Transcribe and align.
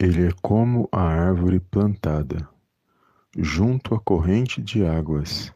Ele 0.00 0.28
é 0.28 0.30
como 0.40 0.88
a 0.92 1.02
árvore 1.02 1.58
plantada 1.58 2.48
junto 3.36 3.96
à 3.96 4.00
corrente 4.00 4.62
de 4.62 4.86
águas, 4.86 5.52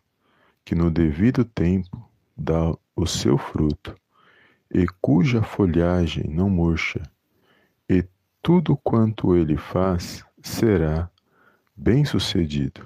que 0.65 0.75
no 0.75 0.91
devido 0.91 1.45
tempo 1.45 2.11
dá 2.37 2.77
o 2.97 3.07
seu 3.07 3.39
fruto, 3.39 3.95
e 4.69 4.85
cuja 5.01 5.43
folhagem 5.43 6.29
não 6.29 6.51
murcha, 6.51 7.03
e 7.89 8.05
tudo 8.43 8.77
quanto 8.77 9.37
ele 9.37 9.57
faz 9.57 10.25
será 10.43 11.09
bem-sucedido. 11.77 12.83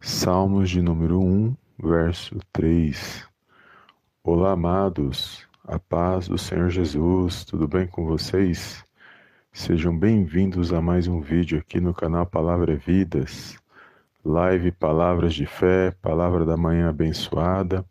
Salmos 0.00 0.68
de 0.68 0.82
número 0.82 1.20
1, 1.20 1.56
verso 1.80 2.36
3. 2.52 3.24
Olá, 4.24 4.50
amados, 4.50 5.46
a 5.62 5.78
paz 5.78 6.26
do 6.26 6.36
Senhor 6.36 6.70
Jesus, 6.70 7.44
tudo 7.44 7.68
bem 7.68 7.86
com 7.86 8.04
vocês? 8.04 8.84
Sejam 9.52 9.96
bem-vindos 9.96 10.72
a 10.72 10.80
mais 10.80 11.08
um 11.08 11.20
vídeo 11.20 11.58
aqui 11.58 11.80
no 11.80 11.92
canal 11.92 12.24
Palavra 12.24 12.76
Vidas, 12.76 13.58
live 14.24 14.70
Palavras 14.70 15.34
de 15.34 15.44
Fé, 15.44 15.90
Palavra 16.00 16.44
da 16.44 16.56
Manhã 16.56 16.88
Abençoada, 16.88 17.84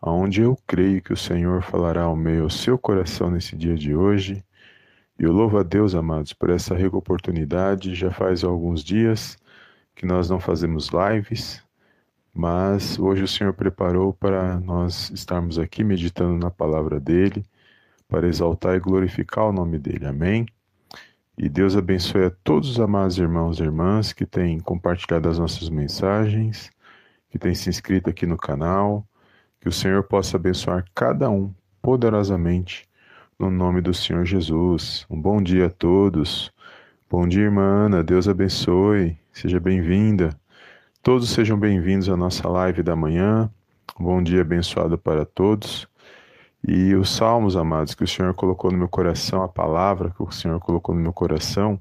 onde 0.00 0.42
eu 0.42 0.56
creio 0.64 1.02
que 1.02 1.12
o 1.12 1.16
Senhor 1.16 1.60
falará 1.62 2.02
ao 2.02 2.14
meio 2.14 2.44
ao 2.44 2.50
seu 2.50 2.78
coração 2.78 3.30
nesse 3.30 3.56
dia 3.56 3.74
de 3.74 3.96
hoje. 3.96 4.44
E 5.18 5.24
eu 5.24 5.32
louvo 5.32 5.58
a 5.58 5.64
Deus, 5.64 5.92
amados, 5.94 6.32
por 6.32 6.50
essa 6.50 6.74
rica 6.74 6.96
oportunidade. 6.96 7.94
Já 7.94 8.12
faz 8.12 8.44
alguns 8.44 8.84
dias 8.84 9.36
que 9.94 10.06
nós 10.06 10.30
não 10.30 10.38
fazemos 10.38 10.90
lives, 10.90 11.62
mas 12.32 12.96
hoje 12.96 13.24
o 13.24 13.28
Senhor 13.28 13.52
preparou 13.52 14.12
para 14.12 14.60
nós 14.60 15.10
estarmos 15.10 15.58
aqui 15.58 15.82
meditando 15.82 16.38
na 16.38 16.50
palavra 16.50 17.00
dele, 17.00 17.44
para 18.08 18.28
exaltar 18.28 18.76
e 18.76 18.80
glorificar 18.80 19.46
o 19.46 19.52
nome 19.52 19.78
dele. 19.80 20.06
Amém? 20.06 20.46
E 21.38 21.50
Deus 21.50 21.76
abençoe 21.76 22.24
a 22.24 22.30
todos 22.30 22.70
os 22.70 22.80
amados 22.80 23.18
irmãos 23.18 23.60
e 23.60 23.62
irmãs 23.62 24.10
que 24.10 24.24
têm 24.24 24.58
compartilhado 24.58 25.28
as 25.28 25.38
nossas 25.38 25.68
mensagens, 25.68 26.70
que 27.28 27.38
têm 27.38 27.54
se 27.54 27.68
inscrito 27.68 28.08
aqui 28.08 28.24
no 28.24 28.38
canal. 28.38 29.06
Que 29.60 29.68
o 29.68 29.72
Senhor 29.72 30.02
possa 30.04 30.38
abençoar 30.38 30.86
cada 30.94 31.28
um 31.28 31.52
poderosamente 31.82 32.88
no 33.38 33.50
nome 33.50 33.82
do 33.82 33.92
Senhor 33.92 34.24
Jesus. 34.24 35.04
Um 35.10 35.20
bom 35.20 35.42
dia 35.42 35.66
a 35.66 35.70
todos. 35.70 36.50
Bom 37.10 37.28
dia, 37.28 37.42
irmã 37.42 37.84
Ana. 37.84 38.02
Deus 38.02 38.26
abençoe. 38.28 39.18
Seja 39.30 39.60
bem-vinda. 39.60 40.30
Todos 41.02 41.28
sejam 41.28 41.58
bem-vindos 41.58 42.08
à 42.08 42.16
nossa 42.16 42.48
live 42.48 42.82
da 42.82 42.96
manhã. 42.96 43.50
Um 44.00 44.04
bom 44.04 44.22
dia 44.22 44.40
abençoado 44.40 44.96
para 44.96 45.26
todos. 45.26 45.86
E 46.68 46.96
os 46.96 47.10
salmos, 47.10 47.56
amados, 47.56 47.94
que 47.94 48.02
o 48.02 48.08
Senhor 48.08 48.34
colocou 48.34 48.72
no 48.72 48.78
meu 48.78 48.88
coração, 48.88 49.40
a 49.40 49.48
palavra 49.48 50.10
que 50.10 50.20
o 50.20 50.32
Senhor 50.32 50.58
colocou 50.58 50.92
no 50.92 51.00
meu 51.00 51.12
coração, 51.12 51.80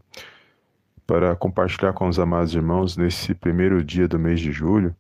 para 1.08 1.36
compartilhar 1.36 1.92
com 1.93 2.08
os 2.08 2.20
amados 2.20 2.54
irmãos 2.54 2.95
nesse 2.95 3.33
primeiro 3.33 3.83
dia 3.83 4.08
do 4.08 4.20
mês 4.20 4.39
de 4.39 4.52
julho, 4.52 4.95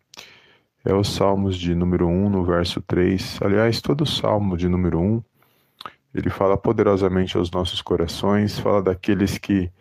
é 0.83 0.91
os 0.91 1.09
salmos 1.09 1.55
de 1.55 1.75
número 1.75 2.07
1, 2.07 2.29
no 2.31 2.43
verso 2.43 2.81
3. 2.81 3.39
Aliás, 3.43 3.79
todo 3.79 4.01
o 4.01 4.07
salmo 4.07 4.57
de 4.57 4.67
número 4.67 4.99
1, 4.99 5.23
ele 6.15 6.31
fala 6.31 6.57
poderosamente 6.57 7.37
aos 7.37 7.51
nossos 7.51 7.79
corações, 7.79 8.57
fala 8.57 8.81
daqueles 8.81 9.37
que 9.37 9.71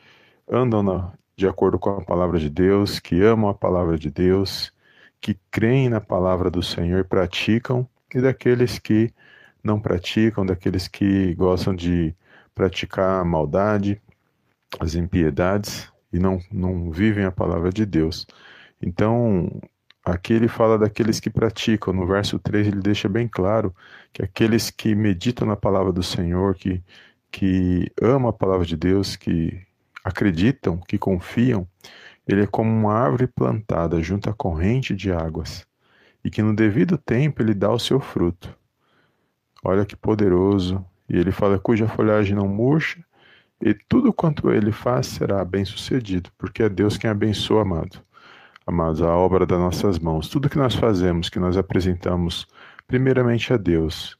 andam 0.47 0.83
na, 0.83 1.12
de 1.34 1.49
acordo 1.49 1.78
com 1.78 1.89
a 1.89 2.05
palavra 2.05 2.39
de 2.39 2.51
Deus, 2.51 3.01
que 3.01 3.23
amam 3.23 3.49
a 3.49 3.55
palavra 3.55 3.97
de 3.97 4.11
Deus, 4.11 4.71
que 5.19 5.39
creem 5.51 5.89
na 5.89 6.01
palavra 6.01 6.51
do 6.51 6.62
Senhor 6.62 7.01
e 7.01 7.05
praticam, 7.05 7.89
e 8.15 8.21
daqueles 8.21 8.78
que 8.78 9.11
não 9.65 9.81
praticam, 9.81 10.45
daqueles 10.45 10.87
que 10.87 11.35
gostam 11.35 11.75
de 11.75 12.15
praticar 12.55 13.23
a 13.23 13.25
maldade, 13.25 14.01
as 14.79 14.95
impiedades 14.95 15.91
e 16.13 16.19
não, 16.19 16.39
não 16.53 16.91
vivem 16.91 17.25
a 17.25 17.33
palavra 17.33 17.71
de 17.73 17.85
Deus. 17.85 18.27
Então, 18.81 19.51
aqui 20.05 20.35
ele 20.35 20.49
fala 20.49 20.79
daqueles 20.79 21.19
que 21.19 21.31
praticam. 21.31 21.93
No 21.93 22.07
verso 22.07 22.39
3 22.39 22.69
ele 22.69 22.81
deixa 22.81 23.09
bem 23.09 23.27
claro 23.27 23.75
que 24.13 24.23
aqueles 24.23 24.71
que 24.71 24.95
meditam 24.95 25.49
na 25.49 25.57
palavra 25.57 25.93
do 25.93 26.03
Senhor, 26.03 26.55
que, 26.55 26.83
que 27.33 27.91
amam 28.01 28.29
a 28.29 28.33
palavra 28.33 28.67
de 28.67 28.77
Deus, 28.77 29.17
que 29.17 29.61
acreditam, 30.05 30.79
que 30.79 30.99
confiam, 30.99 31.67
ele 32.29 32.43
é 32.43 32.47
como 32.47 32.71
uma 32.71 32.93
árvore 32.95 33.27
plantada 33.27 34.03
junto 34.03 34.29
à 34.29 34.35
corrente 34.35 34.95
de 34.95 35.11
águas, 35.11 35.67
e 36.25 36.31
que 36.31 36.43
no 36.43 36.55
devido 36.55 36.99
tempo 36.99 37.43
ele 37.43 37.55
dá 37.55 37.71
o 37.73 37.79
seu 37.79 38.01
fruto. 38.01 38.55
Olha 39.65 39.87
que 39.87 39.97
poderoso. 39.97 40.85
E 41.09 41.17
ele 41.17 41.33
fala: 41.33 41.59
cuja 41.59 41.89
folhagem 41.89 42.37
não 42.37 42.47
murcha, 42.47 43.03
e 43.61 43.73
tudo 43.73 44.13
quanto 44.13 44.51
ele 44.51 44.71
faz 44.71 45.07
será 45.07 45.45
bem 45.45 45.65
sucedido, 45.65 46.31
porque 46.37 46.63
é 46.63 46.69
Deus 46.69 46.97
quem 46.97 47.09
abençoa, 47.09 47.63
amado. 47.63 47.99
Amados, 48.67 49.03
a 49.03 49.15
obra 49.15 49.45
das 49.47 49.59
nossas 49.59 49.99
mãos, 49.99 50.29
tudo 50.29 50.49
que 50.49 50.59
nós 50.59 50.75
fazemos, 50.75 51.29
que 51.29 51.39
nós 51.39 51.57
apresentamos 51.57 52.47
primeiramente 52.87 53.53
a 53.53 53.57
Deus, 53.57 54.19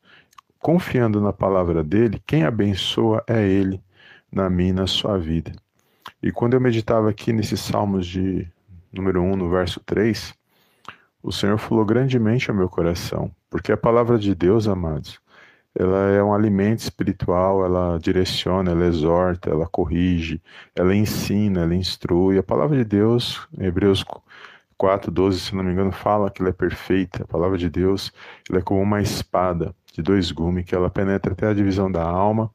confiando 0.59 1.21
na 1.21 1.33
palavra 1.33 1.83
dele, 1.83 2.23
quem 2.27 2.45
abençoa 2.45 3.23
é 3.27 3.47
ele 3.47 3.83
na 4.31 4.49
minha 4.51 4.71
e 4.71 4.75
na 4.75 4.87
sua 4.87 5.19
vida. 5.19 5.53
E 6.23 6.31
quando 6.31 6.55
eu 6.55 6.61
meditava 6.61 7.09
aqui 7.09 7.33
nesses 7.33 7.61
Salmos 7.61 8.07
de 8.07 8.47
número 8.93 9.23
1, 9.23 9.37
no 9.37 9.51
verso 9.51 9.81
3, 9.81 10.35
o 11.23 11.33
Senhor 11.33 11.59
falou 11.59 11.85
grandemente 11.85 12.51
ao 12.51 12.57
meu 12.57 12.69
coração, 12.69 13.31
porque 13.49 13.73
a 13.73 13.77
palavra 13.77 14.19
de 14.19 14.35
Deus, 14.35 14.69
amados, 14.69 15.19
ela 15.77 16.11
é 16.11 16.23
um 16.23 16.33
alimento 16.33 16.81
espiritual, 16.81 17.65
ela 17.65 17.99
direciona, 17.99 18.71
ela 18.71 18.87
exorta, 18.87 19.51
ela 19.51 19.67
corrige, 19.67 20.41
ela 20.75 20.95
ensina, 20.95 21.63
ela 21.63 21.75
instrui. 21.75 22.39
A 22.39 22.43
palavra 22.43 22.77
de 22.77 22.85
Deus, 22.85 23.47
Hebreus 23.59 24.05
4, 24.79 25.11
12, 25.11 25.41
se 25.41 25.55
não 25.55 25.65
me 25.65 25.73
engano, 25.73 25.91
fala 25.91 26.31
que 26.31 26.41
ela 26.41 26.51
é 26.51 26.53
perfeita. 26.53 27.25
A 27.25 27.27
palavra 27.27 27.59
de 27.59 27.69
Deus 27.69 28.13
ela 28.49 28.61
é 28.61 28.63
como 28.63 28.81
uma 28.81 29.03
espada 29.03 29.75
de 29.93 30.01
dois 30.01 30.31
gumes, 30.31 30.65
que 30.65 30.75
ela 30.75 30.91
penetra 30.91 31.33
até 31.33 31.49
a 31.49 31.55
divisão 31.55 31.91
da 31.91 32.03
alma 32.05 32.51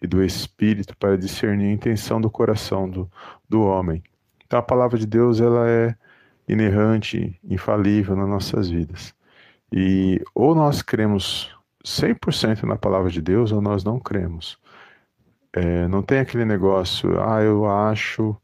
e 0.00 0.06
do 0.06 0.22
espírito 0.22 0.96
para 0.96 1.18
discernir 1.18 1.66
a 1.66 1.72
intenção 1.72 2.20
do 2.20 2.30
coração 2.30 2.88
do, 2.88 3.10
do 3.48 3.62
homem. 3.62 4.02
Então 4.46 4.58
a 4.58 4.62
palavra 4.62 4.98
de 4.98 5.06
Deus 5.06 5.40
ela 5.40 5.68
é 5.68 5.94
inerrante, 6.48 7.38
infalível 7.44 8.16
nas 8.16 8.28
nossas 8.28 8.68
vidas. 8.68 9.14
E 9.72 10.20
ou 10.34 10.54
nós 10.54 10.82
cremos 10.82 11.54
100% 11.84 12.64
na 12.64 12.76
palavra 12.76 13.10
de 13.10 13.20
Deus 13.22 13.52
ou 13.52 13.60
nós 13.60 13.84
não 13.84 13.98
cremos. 13.98 14.58
É, 15.52 15.88
não 15.88 16.02
tem 16.02 16.18
aquele 16.20 16.44
negócio, 16.44 17.20
ah, 17.20 17.42
eu 17.42 17.66
acho, 17.66 18.36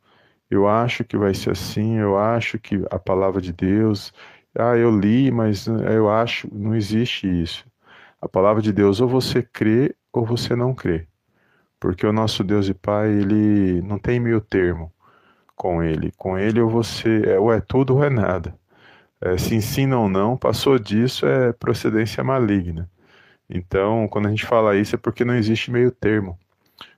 eu 0.50 0.68
acho 0.68 1.04
que 1.04 1.16
vai 1.16 1.34
ser 1.34 1.52
assim, 1.52 1.98
eu 1.98 2.18
acho 2.18 2.58
que 2.58 2.84
a 2.90 2.98
palavra 2.98 3.40
de 3.40 3.52
Deus, 3.52 4.12
ah, 4.58 4.76
eu 4.76 4.90
li, 4.98 5.30
mas 5.30 5.66
eu 5.66 6.10
acho, 6.10 6.48
não 6.52 6.74
existe 6.74 7.26
isso. 7.26 7.64
A 8.20 8.28
palavra 8.28 8.62
de 8.62 8.72
Deus, 8.72 9.00
ou 9.00 9.08
você 9.08 9.42
crê 9.42 9.94
ou 10.12 10.24
você 10.24 10.56
não 10.56 10.74
crê. 10.74 11.06
Porque 11.78 12.06
o 12.06 12.12
nosso 12.12 12.42
Deus 12.44 12.68
e 12.68 12.74
Pai, 12.74 13.10
ele 13.10 13.82
não 13.82 13.98
tem 13.98 14.18
meio 14.20 14.40
termo 14.40 14.92
com 15.54 15.82
ele. 15.82 16.12
Com 16.16 16.38
ele 16.38 16.60
ou 16.60 16.70
você, 16.70 17.22
é, 17.26 17.38
ou 17.38 17.52
é 17.52 17.60
tudo 17.60 17.96
ou 17.96 18.04
é 18.04 18.10
nada. 18.10 18.58
É, 19.20 19.38
se 19.38 19.54
ensina 19.54 19.98
ou 19.98 20.08
não, 20.08 20.36
passou 20.36 20.78
disso 20.78 21.26
é 21.26 21.52
procedência 21.52 22.22
maligna. 22.24 22.90
Então, 23.48 24.08
quando 24.08 24.26
a 24.26 24.30
gente 24.30 24.44
fala 24.44 24.76
isso 24.76 24.94
é 24.94 24.98
porque 24.98 25.24
não 25.24 25.34
existe 25.34 25.70
meio 25.70 25.90
termo. 25.90 26.38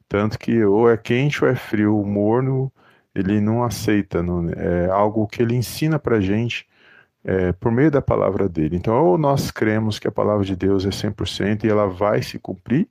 Tanto 0.09 0.39
que 0.39 0.65
ou 0.65 0.91
é 0.91 0.97
quente 0.97 1.45
ou 1.45 1.50
é 1.50 1.55
frio. 1.55 1.99
O 1.99 2.06
morno, 2.06 2.73
ele 3.15 3.41
não 3.41 3.62
aceita. 3.65 4.23
Não, 4.23 4.49
é 4.50 4.89
algo 4.91 5.27
que 5.27 5.43
ele 5.43 5.55
ensina 5.55 5.99
pra 5.99 6.21
gente 6.21 6.67
é, 7.25 7.53
por 7.53 7.71
meio 7.71 7.91
da 7.91 8.00
palavra 8.00 8.49
dele. 8.49 8.77
Então, 8.77 8.95
ou 9.05 9.19
nós 9.19 9.50
cremos 9.50 9.99
que 9.99 10.09
a 10.09 10.12
palavra 10.12 10.45
de 10.45 10.56
Deus 10.56 10.87
é 10.87 10.91
100% 10.91 11.65
e 11.65 11.69
ela 11.69 11.87
vai 11.87 12.23
se 12.23 12.39
cumprir 12.39 12.89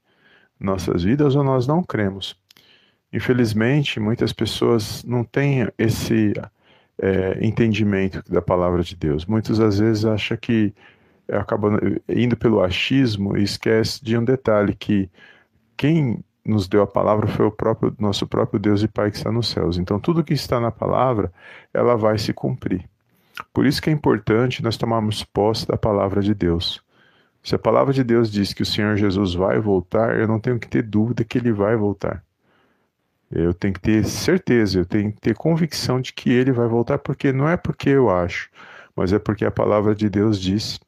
nossas 0.59 1.03
vidas, 1.03 1.35
ou 1.35 1.43
nós 1.43 1.67
não 1.67 1.83
cremos. 1.83 2.35
Infelizmente, 3.11 3.99
muitas 3.99 4.33
pessoas 4.33 5.03
não 5.03 5.23
têm 5.23 5.67
esse 5.77 6.33
é, 6.99 7.37
entendimento 7.41 8.23
da 8.31 8.41
palavra 8.41 8.83
de 8.83 8.95
Deus. 8.95 9.25
Muitas 9.25 9.59
às 9.59 9.79
vezes 9.79 10.05
acham 10.05 10.37
que 10.37 10.73
acaba 11.31 11.69
indo 12.07 12.37
pelo 12.37 12.61
achismo 12.61 13.37
e 13.37 13.43
esquece 13.43 14.03
de 14.03 14.17
um 14.17 14.23
detalhe 14.23 14.73
que 14.73 15.09
quem 15.75 16.23
nos 16.45 16.67
deu 16.67 16.81
a 16.81 16.87
palavra 16.87 17.27
foi 17.27 17.45
o 17.45 17.51
próprio 17.51 17.93
nosso 17.99 18.25
próprio 18.25 18.59
Deus 18.59 18.81
e 18.81 18.87
Pai 18.87 19.11
que 19.11 19.17
está 19.17 19.31
nos 19.31 19.49
céus. 19.49 19.77
Então 19.77 19.99
tudo 19.99 20.23
que 20.23 20.33
está 20.33 20.59
na 20.59 20.71
palavra, 20.71 21.31
ela 21.73 21.95
vai 21.95 22.17
se 22.17 22.31
cumprir. 22.33 22.87
Por 23.53 23.65
isso 23.65 23.81
que 23.81 23.89
é 23.89 23.93
importante 23.93 24.63
nós 24.63 24.77
tomarmos 24.77 25.23
posse 25.23 25.67
da 25.67 25.77
palavra 25.77 26.21
de 26.21 26.33
Deus. 26.33 26.81
Se 27.43 27.55
a 27.55 27.59
palavra 27.59 27.93
de 27.93 28.03
Deus 28.03 28.31
diz 28.31 28.53
que 28.53 28.63
o 28.63 28.65
Senhor 28.65 28.97
Jesus 28.97 29.33
vai 29.33 29.59
voltar, 29.59 30.19
eu 30.19 30.27
não 30.27 30.39
tenho 30.39 30.59
que 30.59 30.67
ter 30.67 30.83
dúvida 30.83 31.23
que 31.23 31.37
ele 31.37 31.51
vai 31.51 31.75
voltar. 31.75 32.23
Eu 33.31 33.53
tenho 33.53 33.73
que 33.73 33.81
ter 33.81 34.05
certeza, 34.05 34.79
eu 34.79 34.85
tenho 34.85 35.11
que 35.11 35.19
ter 35.19 35.35
convicção 35.35 35.99
de 35.99 36.13
que 36.13 36.29
ele 36.29 36.51
vai 36.51 36.67
voltar, 36.67 36.97
porque 36.97 37.31
não 37.31 37.47
é 37.47 37.57
porque 37.57 37.89
eu 37.89 38.09
acho, 38.09 38.49
mas 38.95 39.11
é 39.11 39.19
porque 39.19 39.45
a 39.45 39.51
palavra 39.51 39.93
de 39.93 40.09
Deus 40.09 40.39
diz. 40.39 40.79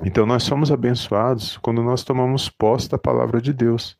Então 0.00 0.24
nós 0.24 0.42
somos 0.44 0.72
abençoados 0.72 1.58
quando 1.58 1.82
nós 1.82 2.02
tomamos 2.02 2.48
posse 2.48 2.88
da 2.88 2.96
palavra 2.96 3.40
de 3.40 3.52
Deus. 3.52 3.96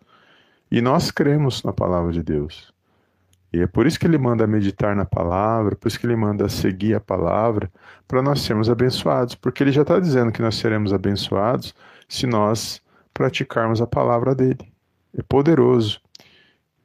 E 0.71 0.81
nós 0.81 1.11
cremos 1.11 1.63
na 1.63 1.73
palavra 1.73 2.13
de 2.13 2.23
Deus. 2.23 2.73
E 3.53 3.61
é 3.61 3.67
por 3.67 3.87
isso 3.87 4.01
que 4.01 4.07
ele 4.07 4.17
manda 4.17 4.47
meditar 4.47 4.97
na 4.97 5.05
palavra, 5.05 5.77
por 5.77 5.87
isso 5.87 6.01
que 6.01 6.07
ele 6.07 6.17
manda 6.17 6.49
seguir 6.49 6.95
a 6.95 7.01
palavra, 7.01 7.71
para 8.09 8.23
nós 8.23 8.41
sermos 8.41 8.71
abençoados. 8.71 9.35
Porque 9.35 9.63
ele 9.63 9.71
já 9.73 9.83
está 9.83 10.01
dizendo 10.01 10.33
que 10.33 10.41
nós 10.41 10.55
seremos 10.55 10.95
abençoados 10.95 11.75
se 12.09 12.27
nós 12.27 12.81
praticarmos 13.13 13.83
a 13.83 13.87
palavra 13.87 14.35
dele. 14.35 14.73
É 15.17 15.23
poderoso. 15.23 16.01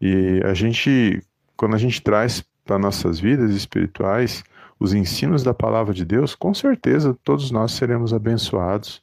E 0.01 0.41
a 0.43 0.53
gente, 0.53 1.23
quando 1.55 1.75
a 1.75 1.79
gente 1.79 2.01
traz 2.01 2.43
para 2.65 2.77
nossas 2.77 3.17
vidas 3.17 3.51
espirituais 3.51 4.43
os 4.79 4.93
ensinos 4.93 5.43
da 5.43 5.53
palavra 5.53 5.93
de 5.93 6.05
Deus, 6.05 6.35
com 6.35 6.53
certeza 6.53 7.17
todos 7.23 7.51
nós 7.51 7.71
seremos 7.71 8.13
abençoados. 8.13 9.01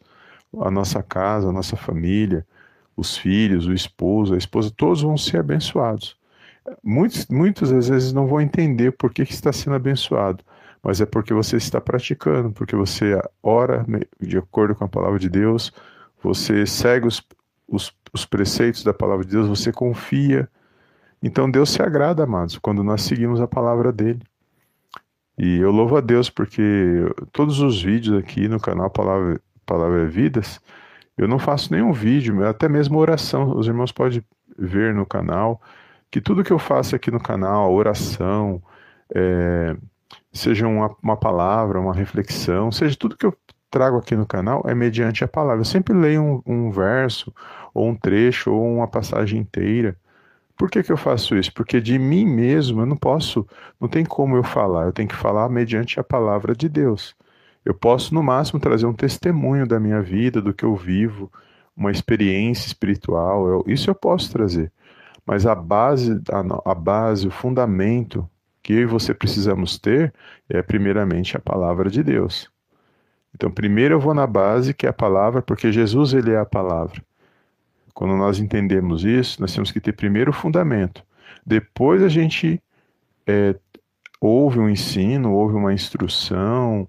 A 0.60 0.70
nossa 0.70 1.02
casa, 1.02 1.48
a 1.48 1.52
nossa 1.52 1.76
família, 1.76 2.46
os 2.96 3.16
filhos, 3.16 3.66
o 3.66 3.72
esposo, 3.72 4.34
a 4.34 4.38
esposa, 4.38 4.70
todos 4.74 5.02
vão 5.02 5.16
ser 5.16 5.38
abençoados. 5.38 6.16
Muitos, 6.82 7.26
muitas 7.26 7.70
vezes 7.70 8.12
não 8.12 8.26
vão 8.26 8.40
entender 8.40 8.92
por 8.92 9.12
que, 9.12 9.26
que 9.26 9.32
está 9.32 9.52
sendo 9.52 9.76
abençoado, 9.76 10.42
mas 10.82 11.00
é 11.00 11.06
porque 11.06 11.34
você 11.34 11.56
está 11.56 11.80
praticando, 11.80 12.52
porque 12.52 12.76
você 12.76 13.20
ora 13.42 13.84
de 14.20 14.38
acordo 14.38 14.74
com 14.74 14.84
a 14.84 14.88
palavra 14.88 15.18
de 15.18 15.28
Deus, 15.28 15.72
você 16.22 16.64
segue 16.66 17.06
os, 17.06 17.22
os, 17.68 17.92
os 18.12 18.24
preceitos 18.24 18.84
da 18.84 18.94
palavra 18.94 19.24
de 19.24 19.32
Deus, 19.32 19.48
você 19.48 19.72
confia. 19.72 20.48
Então 21.22 21.50
Deus 21.50 21.70
se 21.70 21.82
agrada, 21.82 22.22
amados, 22.22 22.58
quando 22.58 22.82
nós 22.84 23.02
seguimos 23.02 23.40
a 23.40 23.48
palavra 23.48 23.92
dele. 23.92 24.22
E 25.38 25.58
eu 25.58 25.70
louvo 25.70 25.96
a 25.96 26.00
Deus 26.00 26.30
porque 26.30 26.62
todos 27.32 27.60
os 27.60 27.82
vídeos 27.82 28.18
aqui 28.18 28.48
no 28.48 28.60
canal 28.60 28.90
Palavra, 28.90 29.40
palavra 29.66 30.06
Vidas, 30.06 30.60
eu 31.16 31.28
não 31.28 31.38
faço 31.38 31.72
nenhum 31.72 31.92
vídeo, 31.92 32.46
até 32.46 32.68
mesmo 32.68 32.98
oração. 32.98 33.56
Os 33.56 33.66
irmãos 33.66 33.92
podem 33.92 34.22
ver 34.58 34.94
no 34.94 35.06
canal 35.06 35.60
que 36.10 36.20
tudo 36.20 36.44
que 36.44 36.52
eu 36.52 36.58
faço 36.58 36.94
aqui 36.94 37.10
no 37.10 37.20
canal, 37.20 37.64
a 37.64 37.70
oração, 37.70 38.62
é, 39.14 39.76
seja 40.32 40.66
uma, 40.66 40.94
uma 41.02 41.16
palavra, 41.16 41.80
uma 41.80 41.94
reflexão, 41.94 42.70
seja 42.70 42.96
tudo 42.96 43.16
que 43.16 43.26
eu 43.26 43.36
trago 43.74 43.98
aqui 43.98 44.14
no 44.14 44.24
canal 44.24 44.62
é 44.66 44.74
mediante 44.74 45.24
a 45.24 45.28
palavra. 45.28 45.62
Eu 45.62 45.64
sempre 45.64 45.92
leio 45.92 46.22
um, 46.46 46.68
um 46.68 46.70
verso, 46.70 47.34
ou 47.74 47.88
um 47.88 47.96
trecho, 47.96 48.52
ou 48.52 48.76
uma 48.76 48.86
passagem 48.86 49.40
inteira. 49.40 49.96
Por 50.56 50.70
que, 50.70 50.82
que 50.82 50.92
eu 50.92 50.96
faço 50.96 51.36
isso? 51.36 51.52
Porque 51.52 51.80
de 51.80 51.98
mim 51.98 52.24
mesmo 52.24 52.82
eu 52.82 52.86
não 52.86 52.96
posso, 52.96 53.46
não 53.80 53.88
tem 53.88 54.04
como 54.04 54.36
eu 54.36 54.44
falar, 54.44 54.86
eu 54.86 54.92
tenho 54.92 55.08
que 55.08 55.16
falar 55.16 55.48
mediante 55.48 55.98
a 55.98 56.04
palavra 56.04 56.54
de 56.54 56.68
Deus. 56.68 57.14
Eu 57.64 57.74
posso, 57.74 58.14
no 58.14 58.22
máximo, 58.22 58.60
trazer 58.60 58.86
um 58.86 58.92
testemunho 58.92 59.66
da 59.66 59.80
minha 59.80 60.00
vida, 60.00 60.40
do 60.40 60.54
que 60.54 60.64
eu 60.64 60.76
vivo, 60.76 61.30
uma 61.76 61.90
experiência 61.90 62.66
espiritual, 62.66 63.48
eu, 63.48 63.64
isso 63.66 63.90
eu 63.90 63.94
posso 63.94 64.30
trazer. 64.30 64.72
Mas 65.26 65.46
a 65.46 65.54
base, 65.54 66.20
a, 66.30 66.70
a 66.70 66.74
base, 66.74 67.26
o 67.26 67.30
fundamento 67.30 68.28
que 68.62 68.74
eu 68.74 68.80
e 68.80 68.86
você 68.86 69.12
precisamos 69.14 69.78
ter 69.78 70.12
é, 70.48 70.62
primeiramente, 70.62 71.36
a 71.36 71.40
palavra 71.40 71.90
de 71.90 72.02
Deus. 72.02 72.50
Então, 73.34 73.50
primeiro 73.50 73.94
eu 73.94 74.00
vou 74.00 74.14
na 74.14 74.26
base, 74.26 74.72
que 74.72 74.86
é 74.86 74.90
a 74.90 74.92
palavra, 74.92 75.42
porque 75.42 75.72
Jesus 75.72 76.14
ele 76.14 76.32
é 76.32 76.38
a 76.38 76.46
palavra. 76.46 77.02
Quando 77.94 78.16
nós 78.16 78.40
entendemos 78.40 79.04
isso, 79.04 79.40
nós 79.40 79.54
temos 79.54 79.70
que 79.70 79.80
ter 79.80 79.92
primeiro 79.92 80.30
o 80.30 80.34
fundamento. 80.34 81.02
Depois 81.46 82.02
a 82.02 82.08
gente 82.08 82.60
é, 83.26 83.54
ouve 84.20 84.58
um 84.58 84.68
ensino, 84.68 85.32
ouve 85.32 85.54
uma 85.54 85.72
instrução, 85.72 86.88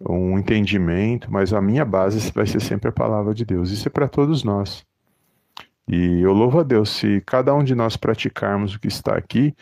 um 0.00 0.38
entendimento, 0.38 1.30
mas 1.30 1.52
a 1.52 1.60
minha 1.60 1.84
base 1.84 2.32
vai 2.32 2.46
ser 2.46 2.60
sempre 2.60 2.88
a 2.88 2.92
palavra 2.92 3.34
de 3.34 3.44
Deus. 3.44 3.70
Isso 3.70 3.88
é 3.88 3.90
para 3.90 4.08
todos 4.08 4.42
nós. 4.42 4.86
E 5.86 6.20
eu 6.20 6.32
louvo 6.32 6.60
a 6.60 6.62
Deus, 6.62 6.90
se 6.90 7.22
cada 7.26 7.54
um 7.54 7.64
de 7.64 7.74
nós 7.74 7.96
praticarmos 7.96 8.74
o 8.74 8.80
que 8.80 8.88
está 8.88 9.16
aqui, 9.16 9.54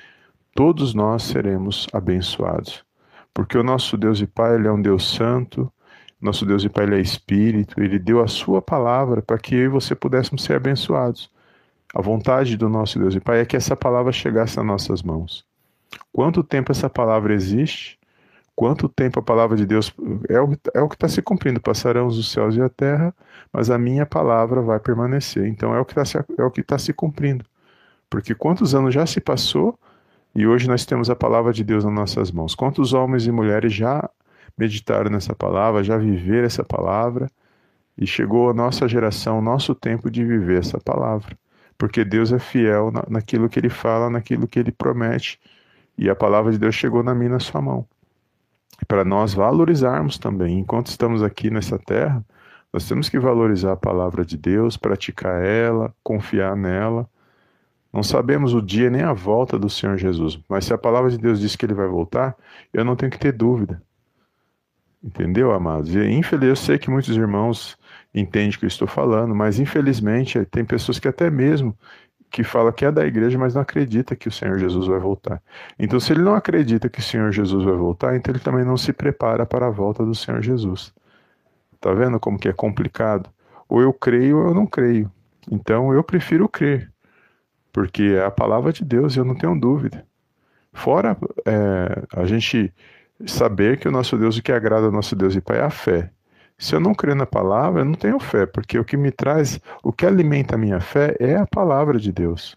todos 0.55 0.93
nós 0.93 1.23
seremos 1.23 1.87
abençoados. 1.93 2.85
Porque 3.33 3.57
o 3.57 3.63
nosso 3.63 3.97
Deus 3.97 4.21
e 4.21 4.27
Pai, 4.27 4.57
Ele 4.57 4.67
é 4.67 4.73
um 4.73 4.81
Deus 4.81 5.15
santo, 5.15 5.73
nosso 6.21 6.47
Deus 6.47 6.65
e 6.65 6.69
Pai, 6.69 6.85
Ele 6.85 6.97
é 6.97 7.01
Espírito, 7.01 7.81
Ele 7.81 7.99
deu 7.99 8.23
a 8.23 8.29
Sua 8.29 8.63
palavra 8.63 9.23
para 9.23 9.39
que 9.39 9.55
eu 9.55 9.65
e 9.65 9.69
você 9.69 9.95
pudéssemos 9.95 10.43
ser 10.43 10.55
abençoados. 10.55 11.31
A 11.95 12.01
vontade 12.01 12.57
do 12.57 12.69
nosso 12.69 12.99
Deus 12.99 13.15
e 13.15 13.21
Pai 13.21 13.41
é 13.41 13.45
que 13.45 13.57
essa 13.57 13.77
palavra 13.77 14.13
chegasse 14.13 14.57
nas 14.57 14.67
nossas 14.67 15.03
mãos. 15.03 15.45
Quanto 16.13 16.43
tempo 16.43 16.73
essa 16.73 16.91
palavra 16.91 17.35
existe? 17.35 17.99
Quanto 18.55 18.89
tempo 18.89 19.21
a 19.21 19.23
palavra 19.23 19.55
de 19.55 19.67
Deus 19.67 19.95
é 20.31 20.41
o, 20.41 20.57
é 20.75 20.81
o 20.81 20.89
que 20.89 20.95
está 20.95 21.09
se 21.09 21.21
cumprindo? 21.21 21.61
Passarão 21.61 22.07
os 22.07 22.33
céus 22.33 22.57
e 22.57 22.63
a 22.63 22.71
terra, 22.71 23.15
mas 23.53 23.71
a 23.71 23.77
minha 23.77 24.07
palavra 24.07 24.63
vai 24.63 24.81
permanecer. 24.81 25.47
Então 25.47 25.75
é 25.75 25.81
o 25.81 25.85
que 25.85 25.99
está 25.99 26.25
é 26.39 26.43
o 26.43 26.51
que 26.51 26.63
tá 26.63 26.79
se 26.79 26.93
cumprindo. 26.95 27.45
Porque 28.09 28.35
quantos 28.35 28.75
anos 28.75 28.95
já 28.95 29.05
se 29.05 29.21
passou 29.21 29.79
e 30.35 30.47
hoje 30.47 30.69
nós 30.69 30.87
temos 30.87 31.11
a 31.11 31.17
palavra 31.17 31.53
de 31.53 31.63
Deus 31.63 31.85
nas 31.85 31.93
nossas 31.93 32.31
mãos? 32.31 32.55
Quantos 32.55 32.95
homens 32.95 33.27
e 33.27 33.31
mulheres 33.31 33.75
já 33.75 34.09
meditaram 34.57 35.11
nessa 35.11 35.35
palavra, 35.35 35.85
já 35.85 35.97
viveram 35.97 36.47
essa 36.47 36.65
palavra? 36.65 37.31
E 37.99 38.07
chegou 38.07 38.51
a 38.51 38.55
nossa 38.55 38.87
geração, 38.87 39.41
nosso 39.41 39.75
tempo 39.75 40.11
de 40.11 40.25
viver 40.25 40.61
essa 40.61 40.79
palavra. 40.79 41.37
Porque 41.79 42.05
Deus 42.05 42.33
é 42.33 42.39
fiel 42.39 42.91
na, 42.91 43.05
naquilo 43.09 43.49
que 43.49 43.59
ele 43.59 43.71
fala, 43.71 44.11
naquilo 44.11 44.47
que 44.47 44.59
ele 44.59 44.73
promete. 44.73 45.41
E 45.97 46.11
a 46.11 46.15
palavra 46.15 46.53
de 46.53 46.59
Deus 46.59 46.75
chegou 46.75 47.03
na 47.03 47.15
minha 47.15 47.31
na 47.31 47.41
sua 47.41 47.61
mão 47.61 47.87
para 48.87 49.05
nós 49.05 49.33
valorizarmos 49.35 50.19
também. 50.19 50.59
Enquanto 50.59 50.89
estamos 50.89 51.23
aqui 51.23 51.51
nessa 51.51 51.79
terra, 51.79 52.25
nós 52.73 52.87
temos 52.87 53.09
que 53.09 53.19
valorizar 53.19 53.73
a 53.73 53.77
palavra 53.77 54.25
de 54.25 54.37
Deus, 54.37 54.77
praticar 54.77 55.43
ela, 55.43 55.95
confiar 56.03 56.57
nela. 56.57 57.09
Não 57.93 58.03
sabemos 58.03 58.53
o 58.53 58.61
dia 58.61 58.91
nem 58.91 59.03
a 59.03 59.13
volta 59.13 59.59
do 59.59 59.71
Senhor 59.71 59.97
Jesus, 59.97 60.39
mas 60.49 60.67
se 60.67 60.75
a 60.75 60.79
palavra 60.79 61.11
de 61.11 61.17
Deus 61.17 61.41
diz 61.41 61.57
que 61.57 61.65
ele 61.65 61.75
vai 61.75 61.89
voltar, 61.89 62.37
eu 62.73 62.85
não 62.85 62.97
tenho 62.97 63.11
que 63.11 63.19
ter 63.19 63.33
dúvida. 63.33 63.83
Entendeu, 65.07 65.53
amados? 65.53 65.95
E 65.95 66.01
infelizmente 66.01 66.49
eu 66.49 66.57
sei 66.57 66.79
que 66.79 66.91
muitos 66.91 67.17
irmãos 67.17 67.79
entendem 68.13 68.51
o 68.51 68.59
que 68.59 68.65
eu 68.65 68.69
estou 68.69 68.89
falando, 68.89 69.37
mas 69.37 69.61
infelizmente 69.61 70.45
tem 70.47 70.65
pessoas 70.65 70.99
que 70.99 71.07
até 71.07 71.31
mesmo 71.31 71.77
que 72.29 72.43
fala 72.43 72.73
que 72.73 72.85
é 72.85 72.91
da 72.91 73.07
igreja, 73.07 73.39
mas 73.39 73.55
não 73.55 73.63
acredita 73.63 74.17
que 74.17 74.27
o 74.27 74.33
Senhor 74.33 74.59
Jesus 74.59 74.89
vai 74.89 74.99
voltar. 74.99 75.41
Então, 75.79 76.01
se 76.01 76.13
ele 76.13 76.23
não 76.23 76.35
acredita 76.35 76.89
que 76.89 76.99
o 76.99 77.03
Senhor 77.03 77.31
Jesus 77.31 77.65
vai 77.65 77.77
voltar, 77.77 78.17
então 78.17 78.33
ele 78.35 78.43
também 78.43 78.65
não 78.65 78.77
se 78.77 78.93
prepara 78.93 79.47
para 79.47 79.69
a 79.69 79.71
volta 79.71 80.05
do 80.05 80.15
Senhor 80.15 80.43
Jesus. 80.43 80.93
Tá 81.81 81.95
vendo 81.95 82.19
como 82.19 82.39
que 82.39 82.49
é 82.49 82.53
complicado? 82.53 83.31
Ou 83.69 83.81
eu 83.81 83.93
creio 83.93 84.39
ou 84.39 84.49
eu 84.49 84.55
não 84.55 84.67
creio. 84.67 85.11
Então, 85.51 85.95
eu 85.95 86.03
prefiro 86.03 86.49
crer, 86.49 86.93
porque 87.73 88.03
é 88.03 88.25
a 88.25 88.31
palavra 88.31 88.73
de 88.73 88.85
Deus, 88.85 89.17
eu 89.17 89.25
não 89.25 89.37
tenho 89.37 89.59
dúvida. 89.59 90.05
Fora 90.73 91.17
é, 91.47 92.03
a 92.13 92.27
gente 92.27 92.75
saber 93.25 93.79
que 93.79 93.89
o 93.89 93.93
nosso 93.93 94.19
Deus, 94.19 94.37
o 94.37 94.43
que 94.43 94.53
agrada 94.53 94.87
ao 94.87 94.93
nosso 94.93 95.17
Deus 95.17 95.35
e 95.35 95.41
Pai 95.41 95.59
é 95.59 95.63
a 95.63 95.71
fé. 95.71 96.11
Se 96.59 96.75
eu 96.75 96.81
não 96.81 96.95
crer 96.95 97.15
na 97.15 97.27
palavra, 97.27 97.83
eu 97.83 97.85
não 97.85 97.95
tenho 97.95 98.19
fé, 98.19 98.47
porque 98.47 98.79
o 98.79 98.85
que 98.85 98.97
me 98.97 99.11
traz, 99.11 99.61
o 99.83 99.93
que 99.93 100.07
alimenta 100.07 100.55
a 100.55 100.59
minha 100.59 100.81
fé 100.81 101.15
é 101.21 101.37
a 101.37 101.47
palavra 101.47 101.99
de 101.99 102.11
Deus. 102.11 102.57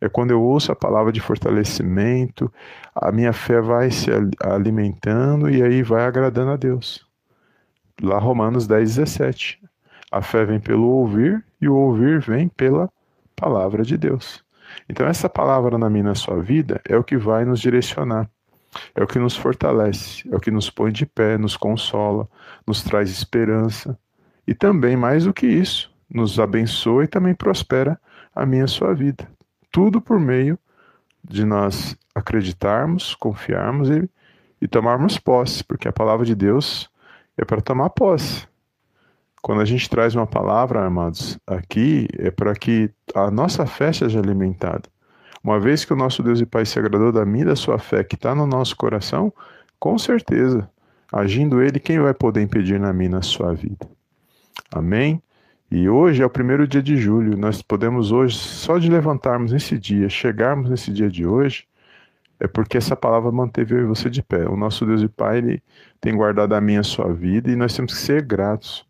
É 0.00 0.08
quando 0.08 0.30
eu 0.30 0.42
ouço 0.42 0.72
a 0.72 0.76
palavra 0.76 1.12
de 1.12 1.20
fortalecimento, 1.20 2.52
a 2.94 3.12
minha 3.12 3.32
fé 3.32 3.60
vai 3.60 3.90
se 3.90 4.10
alimentando 4.42 5.50
e 5.50 5.62
aí 5.62 5.82
vai 5.82 6.04
agradando 6.04 6.52
a 6.52 6.56
Deus. 6.56 7.06
Lá 8.02 8.18
Romanos 8.18 8.66
10, 8.66 8.96
17. 8.96 9.60
A 10.10 10.22
fé 10.22 10.44
vem 10.44 10.58
pelo 10.58 10.88
ouvir 10.88 11.44
e 11.60 11.68
o 11.68 11.76
ouvir 11.76 12.20
vem 12.20 12.48
pela 12.48 12.90
palavra 13.36 13.82
de 13.82 13.96
Deus. 13.96 14.42
Então 14.88 15.06
essa 15.06 15.28
palavra 15.28 15.76
na 15.76 15.90
minha 15.90 16.04
na 16.04 16.14
sua 16.14 16.40
vida 16.40 16.80
é 16.88 16.96
o 16.96 17.04
que 17.04 17.16
vai 17.16 17.44
nos 17.44 17.60
direcionar. 17.60 18.28
É 18.94 19.02
o 19.02 19.06
que 19.06 19.18
nos 19.18 19.36
fortalece, 19.36 20.28
é 20.30 20.36
o 20.36 20.40
que 20.40 20.50
nos 20.50 20.70
põe 20.70 20.92
de 20.92 21.04
pé, 21.04 21.36
nos 21.36 21.56
consola, 21.56 22.28
nos 22.66 22.82
traz 22.82 23.10
esperança 23.10 23.98
e 24.46 24.54
também, 24.54 24.96
mais 24.96 25.24
do 25.24 25.32
que 25.32 25.46
isso, 25.46 25.92
nos 26.12 26.40
abençoa 26.40 27.04
e 27.04 27.08
também 27.08 27.34
prospera 27.34 28.00
a 28.34 28.44
minha 28.44 28.64
a 28.64 28.68
sua 28.68 28.94
vida. 28.94 29.28
Tudo 29.70 30.00
por 30.00 30.18
meio 30.18 30.58
de 31.22 31.44
nós 31.44 31.96
acreditarmos, 32.14 33.14
confiarmos 33.14 33.88
e, 33.88 34.10
e 34.60 34.66
tomarmos 34.66 35.18
posse, 35.18 35.62
porque 35.62 35.86
a 35.86 35.92
palavra 35.92 36.26
de 36.26 36.34
Deus 36.34 36.90
é 37.36 37.44
para 37.44 37.60
tomar 37.60 37.90
posse. 37.90 38.48
Quando 39.42 39.60
a 39.60 39.64
gente 39.64 39.88
traz 39.88 40.14
uma 40.14 40.26
palavra, 40.26 40.84
amados, 40.84 41.38
aqui 41.46 42.08
é 42.18 42.30
para 42.30 42.54
que 42.54 42.90
a 43.14 43.30
nossa 43.30 43.64
fé 43.66 43.92
seja 43.92 44.18
alimentada. 44.18 44.82
Uma 45.42 45.58
vez 45.58 45.84
que 45.84 45.92
o 45.92 45.96
nosso 45.96 46.22
Deus 46.22 46.40
e 46.40 46.46
Pai 46.46 46.66
se 46.66 46.78
agradou 46.78 47.10
da 47.10 47.24
e 47.24 47.44
da 47.44 47.56
sua 47.56 47.78
fé 47.78 48.04
que 48.04 48.14
está 48.14 48.34
no 48.34 48.46
nosso 48.46 48.76
coração, 48.76 49.32
com 49.78 49.96
certeza, 49.98 50.70
agindo 51.10 51.62
Ele, 51.62 51.80
quem 51.80 51.98
vai 51.98 52.12
poder 52.12 52.42
impedir 52.42 52.78
na 52.78 52.92
minha 52.92 53.10
na 53.10 53.22
sua 53.22 53.54
vida? 53.54 53.88
Amém? 54.70 55.22
E 55.70 55.88
hoje 55.88 56.22
é 56.22 56.26
o 56.26 56.30
primeiro 56.30 56.66
dia 56.66 56.82
de 56.82 56.96
julho. 56.96 57.38
Nós 57.38 57.62
podemos 57.62 58.12
hoje, 58.12 58.36
só 58.36 58.76
de 58.76 58.90
levantarmos 58.90 59.52
nesse 59.52 59.78
dia, 59.78 60.08
chegarmos 60.08 60.68
nesse 60.68 60.92
dia 60.92 61.08
de 61.08 61.24
hoje, 61.24 61.64
é 62.40 62.48
porque 62.48 62.76
essa 62.76 62.96
palavra 62.96 63.30
manteve 63.30 63.74
eu 63.74 63.80
e 63.80 63.84
você 63.84 64.10
de 64.10 64.22
pé. 64.22 64.48
O 64.48 64.56
nosso 64.56 64.84
Deus 64.84 65.02
e 65.02 65.08
Pai, 65.08 65.38
Ele 65.38 65.62
tem 66.00 66.16
guardado 66.16 66.54
a 66.54 66.60
minha 66.60 66.80
a 66.80 66.84
sua 66.84 67.12
vida 67.12 67.50
e 67.50 67.56
nós 67.56 67.74
temos 67.74 67.94
que 67.94 68.00
ser 68.00 68.22
gratos. 68.22 68.84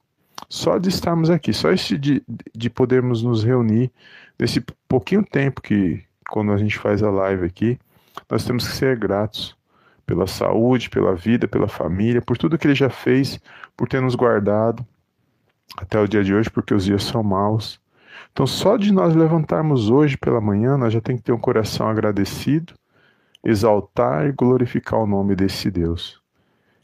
Só 0.49 0.79
de 0.79 0.89
estarmos 0.89 1.31
aqui, 1.31 1.53
só 1.53 1.71
esse 1.71 1.99
de, 1.99 2.23
de 2.57 2.71
podermos 2.71 3.23
nos 3.23 3.45
reunir, 3.45 3.93
nesse 4.39 4.65
pouquinho 4.89 5.23
tempo 5.23 5.61
que, 5.61 6.03
quando 6.31 6.53
a 6.53 6.57
gente 6.57 6.79
faz 6.79 7.03
a 7.03 7.11
live 7.11 7.45
aqui, 7.45 7.79
nós 8.31 8.45
temos 8.45 8.67
que 8.67 8.75
ser 8.75 8.97
gratos 8.97 9.57
pela 10.07 10.27
saúde, 10.27 10.89
pela 10.89 11.15
vida, 11.15 11.47
pela 11.47 11.69
família, 11.69 12.23
por 12.23 12.39
tudo 12.39 12.57
que 12.57 12.67
Ele 12.67 12.75
já 12.75 12.89
fez, 12.89 13.41
por 13.77 13.89
ter 13.89 14.01
nos 14.01 14.15
guardado 14.15 14.87
até 15.77 16.01
o 16.01 16.09
dia 16.09 16.23
de 16.23 16.35
hoje, 16.35 16.51
porque 16.51 16.75
os 16.75 16.85
dias 16.85 17.03
são 17.03 17.23
maus. 17.23 17.81
Então, 18.33 18.47
só 18.47 18.77
de 18.77 18.93
nós 18.93 19.15
levantarmos 19.15 19.91
hoje 19.91 20.17
pela 20.17 20.41
manhã, 20.41 20.77
nós 20.77 20.93
já 20.93 21.01
tem 21.01 21.17
que 21.17 21.23
ter 21.23 21.33
um 21.33 21.39
coração 21.39 21.89
agradecido, 21.89 22.75
exaltar 23.45 24.27
e 24.27 24.33
glorificar 24.33 25.01
o 25.01 25.07
nome 25.07 25.35
desse 25.35 25.71
Deus. 25.71 26.20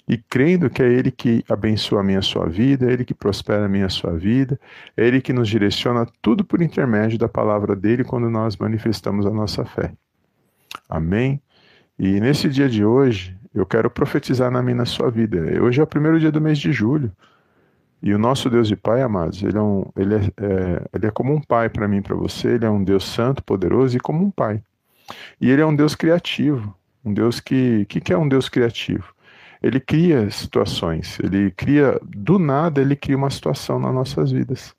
E 0.08 0.16
crendo 0.16 0.70
que 0.70 0.82
é 0.82 0.86
Ele 0.86 1.10
que 1.10 1.44
abençoa 1.48 2.00
a 2.00 2.04
minha 2.04 2.22
sua 2.22 2.48
vida, 2.48 2.88
é 2.88 2.92
Ele 2.92 3.04
que 3.04 3.14
prospera 3.14 3.66
a 3.66 3.68
minha 3.68 3.88
sua 3.88 4.16
vida, 4.16 4.58
é 4.96 5.04
Ele 5.04 5.20
que 5.20 5.32
nos 5.32 5.48
direciona 5.48 6.06
tudo 6.22 6.44
por 6.44 6.62
intermédio 6.62 7.18
da 7.18 7.28
palavra 7.28 7.74
dele 7.74 8.04
quando 8.04 8.30
nós 8.30 8.56
manifestamos 8.56 9.26
a 9.26 9.30
nossa 9.30 9.64
fé. 9.64 9.92
Amém? 10.88 11.42
E 11.98 12.20
nesse 12.20 12.48
dia 12.48 12.68
de 12.68 12.84
hoje, 12.84 13.36
eu 13.54 13.66
quero 13.66 13.90
profetizar 13.90 14.50
na 14.50 14.62
minha 14.62 14.76
na 14.76 14.84
sua 14.84 15.10
vida. 15.10 15.38
Hoje 15.62 15.80
é 15.80 15.82
o 15.82 15.86
primeiro 15.86 16.20
dia 16.20 16.30
do 16.30 16.40
mês 16.40 16.58
de 16.58 16.70
julho. 16.72 17.10
E 18.02 18.14
o 18.14 18.18
nosso 18.18 18.50
Deus 18.50 18.70
e 18.70 18.76
Pai, 18.76 19.02
amados, 19.02 19.42
ele 19.42 19.56
é, 19.56 19.60
um, 19.60 19.86
ele 19.96 20.14
é, 20.14 20.18
é 20.18 20.82
ele 20.94 21.06
é 21.06 21.10
como 21.10 21.34
um 21.34 21.40
pai 21.40 21.68
para 21.68 21.88
mim, 21.88 22.02
para 22.02 22.14
você. 22.14 22.48
Ele 22.48 22.66
é 22.66 22.70
um 22.70 22.84
Deus 22.84 23.04
santo, 23.04 23.42
poderoso 23.42 23.96
e 23.96 24.00
como 24.00 24.24
um 24.24 24.30
pai. 24.30 24.62
E 25.40 25.50
ele 25.50 25.62
é 25.62 25.66
um 25.66 25.74
Deus 25.74 25.94
criativo, 25.94 26.76
um 27.04 27.12
Deus 27.12 27.40
que, 27.40 27.86
que, 27.86 28.00
que 28.00 28.12
é 28.12 28.18
um 28.18 28.28
Deus 28.28 28.48
criativo? 28.48 29.15
Ele 29.62 29.80
cria 29.80 30.30
situações, 30.30 31.18
ele 31.20 31.50
cria, 31.50 31.98
do 32.02 32.38
nada, 32.38 32.80
ele 32.80 32.94
cria 32.94 33.16
uma 33.16 33.30
situação 33.30 33.78
nas 33.78 33.94
nossas 33.94 34.30
vidas. 34.30 34.74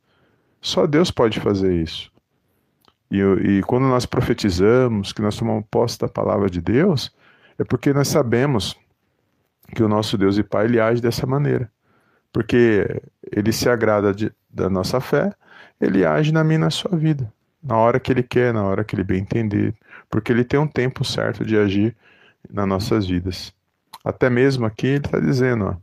Só 0.61 0.85
Deus 0.85 1.11
pode 1.11 1.39
fazer 1.39 1.73
isso. 1.73 2.11
E, 3.09 3.19
e 3.19 3.63
quando 3.63 3.83
nós 3.87 4.05
profetizamos, 4.05 5.13
que 5.13 5.21
nós 5.21 5.37
tomamos 5.37 5.65
posse 5.71 5.99
da 5.99 6.07
palavra 6.07 6.49
de 6.49 6.61
Deus, 6.61 7.13
é 7.57 7.63
porque 7.63 7.93
nós 7.93 8.07
sabemos 8.07 8.75
que 9.75 9.83
o 9.83 9.87
nosso 9.87 10.17
Deus 10.17 10.37
e 10.37 10.43
Pai 10.43 10.65
ele 10.65 10.79
age 10.79 11.01
dessa 11.01 11.25
maneira 11.25 11.71
porque 12.37 13.01
ele 13.31 13.51
se 13.51 13.67
agrada 13.67 14.13
de, 14.13 14.31
da 14.47 14.69
nossa 14.69 15.01
fé, 15.01 15.33
ele 15.81 16.05
age 16.05 16.31
na 16.31 16.43
minha 16.43 16.59
na 16.59 16.69
sua 16.69 16.95
vida, 16.95 17.33
na 17.63 17.75
hora 17.77 17.99
que 17.99 18.11
ele 18.11 18.21
quer, 18.21 18.53
na 18.53 18.63
hora 18.63 18.83
que 18.83 18.95
ele 18.95 19.03
bem 19.03 19.21
entender, 19.21 19.73
porque 20.07 20.31
ele 20.31 20.43
tem 20.43 20.59
um 20.59 20.67
tempo 20.67 21.03
certo 21.03 21.43
de 21.43 21.57
agir 21.57 21.95
nas 22.47 22.67
nossas 22.67 23.07
vidas. 23.07 23.51
Até 24.07 24.29
mesmo 24.29 24.65
aqui 24.65 24.87
ele 24.87 25.05
está 25.05 25.19
dizendo, 25.19 25.65
ó, 25.65 25.75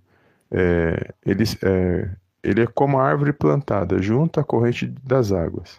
é, 0.51 1.13
ele, 1.27 1.45
é, 1.63 2.11
ele 2.43 2.63
é 2.63 2.67
como 2.67 2.99
a 2.99 3.07
árvore 3.07 3.35
plantada 3.35 4.01
junto 4.01 4.41
à 4.41 4.45
corrente 4.45 4.87
das 4.87 5.31
águas, 5.31 5.79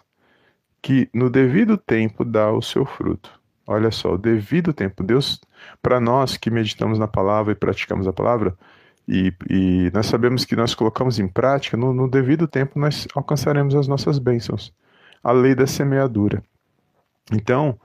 que 0.80 1.10
no 1.12 1.28
devido 1.28 1.76
tempo 1.76 2.24
dá 2.24 2.52
o 2.52 2.62
seu 2.62 2.86
fruto. 2.86 3.32
Olha 3.66 3.90
só, 3.90 4.14
o 4.14 4.18
devido 4.18 4.72
tempo. 4.72 5.02
Deus, 5.02 5.40
para 5.82 5.98
nós 5.98 6.36
que 6.36 6.48
meditamos 6.48 7.00
na 7.00 7.08
palavra 7.08 7.52
e 7.52 7.56
praticamos 7.56 8.06
a 8.06 8.12
palavra, 8.12 8.56
e, 9.08 9.34
e, 9.50 9.90
nós 9.92 10.06
sabemos 10.06 10.44
que 10.44 10.54
nós 10.54 10.72
colocamos 10.72 11.18
em 11.18 11.26
prática, 11.26 11.76
no, 11.76 11.92
no, 11.92 12.08
devido 12.08 12.46
tempo 12.46 12.78
nós 12.78 13.08
alcançaremos 13.12 13.74
as 13.74 13.88
nossas 13.88 14.20
bênçãos. 14.20 14.72
A 15.20 15.32
lei 15.32 15.52
da 15.52 15.66
semeadura. 15.66 16.44
Então, 17.32 17.76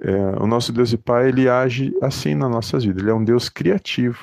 é, 0.00 0.42
o 0.42 0.46
nosso 0.46 0.72
Deus 0.72 0.92
e 0.92 0.96
Pai, 0.96 1.28
ele 1.28 1.48
age 1.48 1.94
assim 2.00 2.34
nas 2.34 2.50
nossas 2.50 2.84
vidas. 2.84 3.02
Ele 3.02 3.10
é 3.10 3.14
um 3.14 3.24
Deus 3.24 3.48
criativo. 3.48 4.18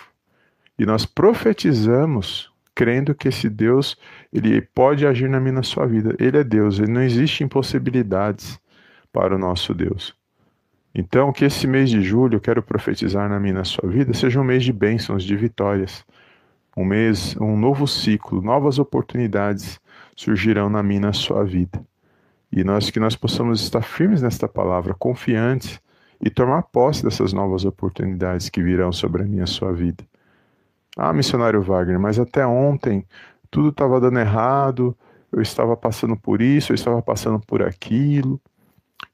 E 0.77 0.85
nós 0.85 1.05
profetizamos 1.05 2.51
crendo 2.75 3.15
que 3.15 3.27
esse 3.27 3.49
Deus, 3.49 3.97
ele 4.31 4.61
pode 4.61 5.05
agir 5.05 5.27
na 5.27 5.39
minha 5.39 5.53
na 5.53 5.63
sua 5.63 5.87
vida. 5.87 6.15
Ele 6.19 6.37
é 6.37 6.43
Deus, 6.43 6.77
ele 6.77 6.91
não 6.91 7.01
existe 7.01 7.43
impossibilidades 7.43 8.59
para 9.11 9.35
o 9.35 9.39
nosso 9.39 9.73
Deus. 9.73 10.15
Então, 10.93 11.31
que 11.31 11.45
esse 11.45 11.65
mês 11.65 11.89
de 11.89 12.01
julho, 12.01 12.35
eu 12.35 12.41
quero 12.41 12.61
profetizar 12.61 13.27
na 13.29 13.39
minha 13.39 13.55
na 13.55 13.63
sua 13.63 13.89
vida, 13.89 14.13
seja 14.13 14.39
um 14.39 14.43
mês 14.43 14.63
de 14.63 14.71
bênçãos, 14.71 15.23
de 15.23 15.35
vitórias 15.35 16.05
um 16.77 16.85
mês, 16.85 17.35
um 17.41 17.57
novo 17.57 17.87
ciclo, 17.87 18.39
novas 18.39 18.77
oportunidades 18.77 19.79
surgirão 20.15 20.69
na 20.69 20.83
minha 20.83 21.01
na 21.01 21.13
sua 21.13 21.43
vida. 21.43 21.83
E 22.51 22.63
nós 22.63 22.89
que 22.89 22.99
nós 22.99 23.15
possamos 23.15 23.61
estar 23.61 23.81
firmes 23.81 24.21
nesta 24.21 24.47
palavra, 24.47 24.93
confiantes 24.93 25.79
e 26.23 26.29
tomar 26.29 26.63
posse 26.63 27.03
dessas 27.03 27.33
novas 27.33 27.65
oportunidades 27.65 28.49
que 28.49 28.63
virão 28.63 28.91
sobre 28.91 29.23
a 29.23 29.25
minha 29.25 29.45
sua 29.45 29.73
vida. 29.73 30.03
Ah, 30.97 31.13
missionário 31.13 31.61
Wagner, 31.61 31.99
mas 31.99 32.19
até 32.19 32.45
ontem 32.45 33.05
tudo 33.51 33.69
estava 33.69 33.99
dando 33.99 34.19
errado, 34.19 34.97
eu 35.31 35.41
estava 35.41 35.77
passando 35.77 36.17
por 36.17 36.41
isso, 36.41 36.71
eu 36.71 36.75
estava 36.75 37.01
passando 37.01 37.39
por 37.39 37.61
aquilo. 37.61 38.41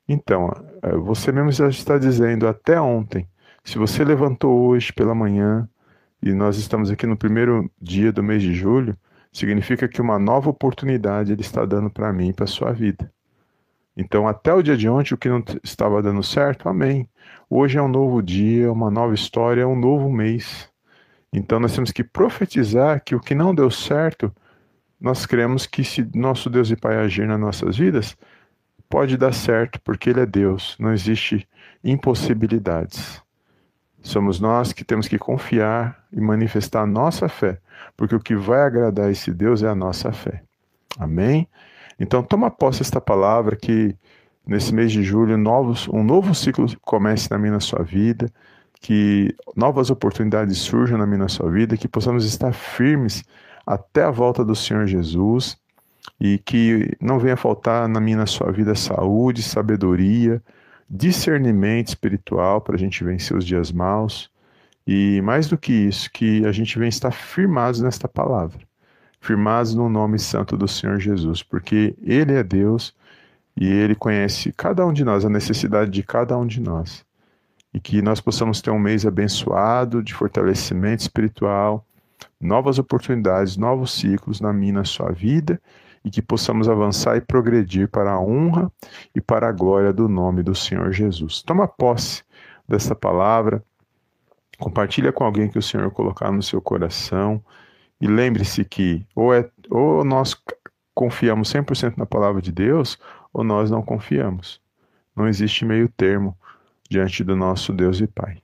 Então, 0.08 0.52
eh, 0.82 0.96
você 0.96 1.32
mesmo 1.32 1.52
já 1.52 1.68
está 1.68 1.98
dizendo 1.98 2.48
até 2.48 2.80
ontem. 2.80 3.28
Se 3.63 3.78
você 3.78 4.04
levantou 4.04 4.68
hoje 4.68 4.92
pela 4.94 5.16
manhã, 5.16 5.68
e 6.22 6.34
nós 6.34 6.58
estamos 6.58 6.90
aqui 6.90 7.06
no 7.06 7.18
primeiro 7.18 7.70
dia 7.82 8.12
do 8.12 8.24
mês 8.24 8.42
de 8.42 8.54
julho, 8.54 8.98
significa 9.32 9.88
que 9.88 10.02
uma 10.02 10.18
nova 10.18 10.50
oportunidade 10.50 11.34
ele 11.34 11.42
está 11.42 11.66
dando 11.66 11.90
para 11.90 12.13
mim 12.13 12.30
e 12.30 12.34
para 12.34 12.48
sua 12.48 12.72
vida. 12.72 13.12
Então, 13.95 14.27
até 14.27 14.53
o 14.53 14.62
dia 14.63 14.75
de 14.75 14.89
ontem, 14.89 15.13
o 15.13 15.17
que 15.17 15.29
não 15.29 15.43
estava 15.63 16.01
dando 16.01 16.23
certo, 16.23 16.67
amém. 16.67 17.07
Hoje 17.50 17.77
é 17.77 17.81
um 17.81 17.88
novo 17.88 18.21
dia, 18.23 18.71
uma 18.71 18.89
nova 18.89 19.13
história, 19.13 19.67
um 19.67 19.79
novo 19.79 20.12
mês. 20.12 20.67
Então, 21.31 21.59
nós 21.59 21.73
temos 21.73 21.91
que 21.91 22.03
profetizar 22.03 23.03
que 23.03 23.15
o 23.15 23.19
que 23.19 23.35
não 23.35 23.53
deu 23.53 23.69
certo, 23.69 24.33
nós 25.00 25.25
cremos 25.25 25.65
que 25.65 25.83
se 25.83 26.07
nosso 26.15 26.50
Deus 26.50 26.71
e 26.71 26.75
Pai 26.75 26.97
agir 26.97 27.27
nas 27.27 27.39
nossas 27.39 27.77
vidas, 27.77 28.17
pode 28.89 29.17
dar 29.17 29.33
certo, 29.33 29.79
porque 29.81 30.09
Ele 30.09 30.21
é 30.21 30.25
Deus, 30.25 30.75
não 30.79 30.93
existe 30.93 31.47
impossibilidades. 31.83 33.21
Somos 34.01 34.39
nós 34.39 34.73
que 34.73 34.83
temos 34.83 35.07
que 35.07 35.17
confiar 35.17 36.03
e 36.12 36.19
manifestar 36.19 36.81
a 36.81 36.88
nossa 36.88 37.29
fé, 37.29 37.59
porque 37.95 38.15
o 38.15 38.19
que 38.19 38.35
vai 38.35 38.62
agradar 38.62 39.09
esse 39.09 39.31
Deus 39.31 39.63
é 39.63 39.67
a 39.67 39.75
nossa 39.75 40.12
fé. 40.12 40.43
Amém? 41.00 41.47
Então, 42.03 42.22
toma 42.22 42.51
posse 42.51 42.81
esta 42.81 43.00
palavra 43.00 43.55
que 43.55 43.95
nesse 44.45 44.74
mês 44.74 44.91
de 44.91 45.01
julho 45.01 45.38
novos, 45.38 45.88
um 45.88 46.03
novo 46.03 46.36
ciclo 46.36 46.67
comece 46.81 47.31
na 47.31 47.38
minha 47.38 47.53
na 47.53 47.62
sua 47.62 47.81
vida, 47.81 48.29
que 48.81 49.33
novas 49.55 49.89
oportunidades 49.89 50.57
surjam 50.57 50.98
na 50.98 51.07
minha 51.07 51.29
sua 51.29 51.50
vida, 51.50 51.77
que 51.77 51.88
possamos 51.88 52.25
estar 52.25 52.51
firmes 52.51 53.24
até 53.65 54.03
a 54.03 54.12
volta 54.12 54.43
do 54.43 54.53
Senhor 54.53 54.86
Jesus 54.86 55.57
e 56.19 56.38
que 56.39 56.91
não 57.00 57.17
venha 57.19 57.38
faltar 57.38 57.88
na 57.88 58.01
minha 58.01 58.17
na 58.17 58.25
sua 58.25 58.51
vida 58.51 58.75
saúde, 58.75 59.41
sabedoria, 59.41 60.43
discernimento 60.89 61.88
espiritual 61.88 62.60
para 62.60 62.75
a 62.75 62.79
gente 62.79 63.01
vencer 63.01 63.38
os 63.38 63.45
dias 63.45 63.72
maus. 63.72 64.29
E 64.86 65.22
mais 65.22 65.48
do 65.48 65.57
que 65.57 65.72
isso, 65.72 66.12
que 66.12 66.45
a 66.45 66.51
gente 66.51 66.77
venha 66.77 66.89
estar 66.89 67.12
firmados 67.12 67.79
nesta 67.79 68.10
palavra, 68.10 68.60
firmados 69.24 69.74
no 69.74 69.88
nome 69.88 70.20
santo 70.20 70.58
do 70.58 70.68
Senhor 70.68 71.00
Jesus, 71.00 71.42
porque 71.42 71.96
Ele 72.03 72.34
é 72.34 72.44
Deus 72.44 72.94
e 73.56 73.65
Ele 73.65 73.96
conhece 73.96 74.51
cada 74.51 74.86
um 74.86 74.92
de 74.92 75.06
nós, 75.06 75.24
a 75.24 75.30
necessidade 75.30 75.89
de 75.89 76.03
cada 76.03 76.38
um 76.38 76.46
de 76.46 76.60
nós. 76.60 77.06
E 77.74 77.80
que 77.80 78.01
nós 78.01 78.20
possamos 78.20 78.62
ter 78.62 78.70
um 78.70 78.77
mês 78.77 79.06
abençoado 79.06 80.03
de 80.03 80.13
fortalecimento 80.13 81.03
espiritual, 81.03 81.86
novas 82.39 82.77
oportunidades, 82.77 83.56
novos 83.56 83.94
ciclos 83.94 84.42
na 84.42 84.51
minha, 84.51 84.74
na 84.74 84.84
sua 84.84 85.12
vida 85.13 85.60
e 86.03 86.12
que 86.12 86.22
possamos 86.22 86.68
avançar 86.68 87.15
e 87.15 87.22
progredir 87.22 87.88
para 87.88 88.12
a 88.12 88.20
honra 88.20 88.70
e 89.15 89.22
para 89.22 89.48
a 89.48 89.53
glória 89.53 89.94
do 89.94 90.10
nome 90.10 90.44
do 90.44 90.53
Senhor 90.53 90.92
Jesus. 90.92 91.42
Toma 91.42 91.65
posse 91.65 92.24
dessa 92.68 92.94
palavra, 92.94 93.63
compartilha 94.60 95.13
com 95.13 95.24
alguém 95.24 95.48
que 95.48 95.58
o 95.58 95.62
Senhor 95.62 95.89
colocar 95.92 96.30
no 96.30 96.44
seu 96.44 96.62
coração 96.62 97.42
e 98.03 98.07
lembre-se 98.07 98.65
que 98.65 99.07
ou, 99.15 99.33
é, 99.33 99.50
ou 99.69 100.03
nós 100.03 100.36
confiamos 100.93 101.53
100% 101.53 101.95
na 101.95 102.05
palavra 102.05 102.41
de 102.41 102.51
Deus 102.51 103.00
ou 103.31 103.45
nós 103.45 103.72
não 103.72 103.81
confiamos. 103.81 104.62
Não 105.15 105.25
existe 105.25 105.63
meio 105.63 105.88
termo 105.88 106.38
diante 106.89 107.24
do 107.24 107.33
nosso 107.33 107.72
Deus 107.72 108.01
e 108.01 108.07
Pai. 108.07 108.39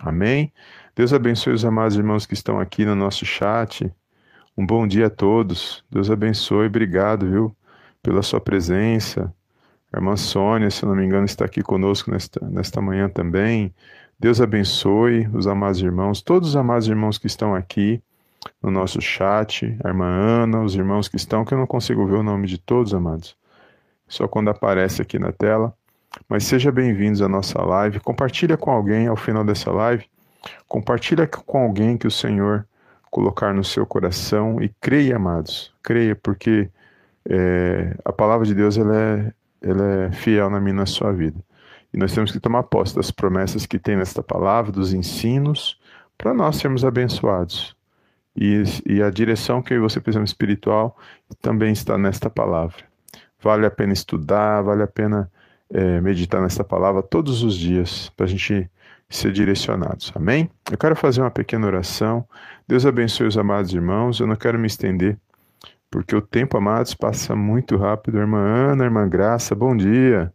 Amém? 0.00 0.50
Deus 0.96 1.12
abençoe 1.12 1.52
os 1.52 1.62
amados 1.62 1.94
irmãos 1.94 2.24
que 2.24 2.32
estão 2.32 2.58
aqui 2.58 2.86
no 2.86 2.96
nosso 2.96 3.26
chat 3.26 3.92
Um 4.56 4.64
bom 4.64 4.86
dia 4.86 5.08
a 5.08 5.10
todos. 5.10 5.84
Deus 5.90 6.10
abençoe. 6.10 6.68
Obrigado, 6.68 7.28
viu, 7.28 7.54
pela 8.02 8.22
sua 8.22 8.40
presença. 8.40 9.30
A 9.92 9.98
irmã 9.98 10.16
Sônia, 10.16 10.70
se 10.70 10.86
não 10.86 10.96
me 10.96 11.04
engano, 11.04 11.26
está 11.26 11.44
aqui 11.44 11.60
conosco 11.62 12.10
nesta, 12.10 12.40
nesta 12.48 12.80
manhã 12.80 13.10
também. 13.10 13.74
Deus 14.18 14.40
abençoe 14.40 15.28
os 15.34 15.46
amados 15.46 15.82
irmãos, 15.82 16.22
todos 16.22 16.48
os 16.48 16.56
amados 16.56 16.88
irmãos 16.88 17.18
que 17.18 17.26
estão 17.26 17.54
aqui 17.54 18.02
no 18.62 18.70
nosso 18.70 19.00
chat, 19.00 19.76
a 19.82 19.88
irmã 19.88 20.06
Ana, 20.06 20.62
os 20.62 20.74
irmãos 20.74 21.08
que 21.08 21.16
estão, 21.16 21.44
que 21.44 21.54
eu 21.54 21.58
não 21.58 21.66
consigo 21.66 22.06
ver 22.06 22.16
o 22.16 22.22
nome 22.22 22.46
de 22.46 22.58
todos, 22.58 22.94
amados, 22.94 23.36
só 24.06 24.28
quando 24.28 24.48
aparece 24.48 25.02
aqui 25.02 25.18
na 25.18 25.32
tela. 25.32 25.74
Mas 26.28 26.44
sejam 26.44 26.72
bem-vindos 26.72 27.22
à 27.22 27.28
nossa 27.28 27.60
live. 27.62 28.00
Compartilha 28.00 28.56
com 28.56 28.70
alguém 28.70 29.06
ao 29.06 29.16
final 29.16 29.44
dessa 29.44 29.70
live. 29.70 30.04
Compartilha 30.68 31.26
com 31.26 31.58
alguém 31.58 31.96
que 31.96 32.06
o 32.06 32.10
Senhor 32.10 32.66
colocar 33.10 33.54
no 33.54 33.64
seu 33.64 33.86
coração 33.86 34.60
e 34.60 34.68
creia, 34.80 35.16
amados. 35.16 35.72
Creia, 35.82 36.14
porque 36.14 36.70
é, 37.28 37.96
a 38.04 38.12
palavra 38.12 38.46
de 38.46 38.54
Deus 38.54 38.76
ela 38.76 38.96
é, 38.96 39.32
ela 39.62 39.86
é 40.06 40.12
fiel 40.12 40.50
na 40.50 40.60
minha 40.60 40.74
na 40.74 40.86
sua 40.86 41.12
vida. 41.12 41.38
E 41.92 41.98
nós 41.98 42.12
temos 42.14 42.32
que 42.32 42.40
tomar 42.40 42.62
posse 42.64 42.94
das 42.96 43.10
promessas 43.10 43.66
que 43.66 43.78
tem 43.78 43.96
nesta 43.96 44.22
palavra, 44.22 44.72
dos 44.72 44.94
ensinos, 44.94 45.78
para 46.16 46.32
nós 46.32 46.56
sermos 46.56 46.84
abençoados. 46.84 47.76
E, 48.36 48.62
e, 48.86 49.02
a 49.02 49.10
direção 49.10 49.60
que 49.60 49.78
você 49.78 50.00
precisa 50.00 50.24
espiritual 50.24 50.96
também 51.40 51.72
está 51.72 51.98
nesta 51.98 52.30
palavra. 52.30 52.82
Vale 53.40 53.66
a 53.66 53.70
pena 53.70 53.92
estudar, 53.92 54.62
vale 54.62 54.82
a 54.82 54.86
pena 54.86 55.30
é, 55.70 56.00
meditar 56.00 56.40
nesta 56.40 56.64
palavra 56.64 57.02
todos 57.02 57.42
os 57.42 57.54
dias, 57.54 58.10
para 58.16 58.24
a 58.24 58.28
gente 58.28 58.70
ser 59.08 59.32
direcionados. 59.32 60.12
Amém? 60.14 60.50
Eu 60.70 60.78
quero 60.78 60.96
fazer 60.96 61.20
uma 61.20 61.30
pequena 61.30 61.66
oração. 61.66 62.26
Deus 62.66 62.86
abençoe 62.86 63.26
os 63.26 63.36
amados 63.36 63.72
irmãos. 63.74 64.18
Eu 64.18 64.26
não 64.26 64.36
quero 64.36 64.58
me 64.58 64.66
estender, 64.66 65.18
porque 65.90 66.16
o 66.16 66.22
tempo, 66.22 66.56
amados, 66.56 66.94
passa 66.94 67.36
muito 67.36 67.76
rápido. 67.76 68.18
Irmã 68.18 68.38
Ana, 68.38 68.84
irmã 68.84 69.06
Graça, 69.08 69.54
bom 69.54 69.76
dia. 69.76 70.32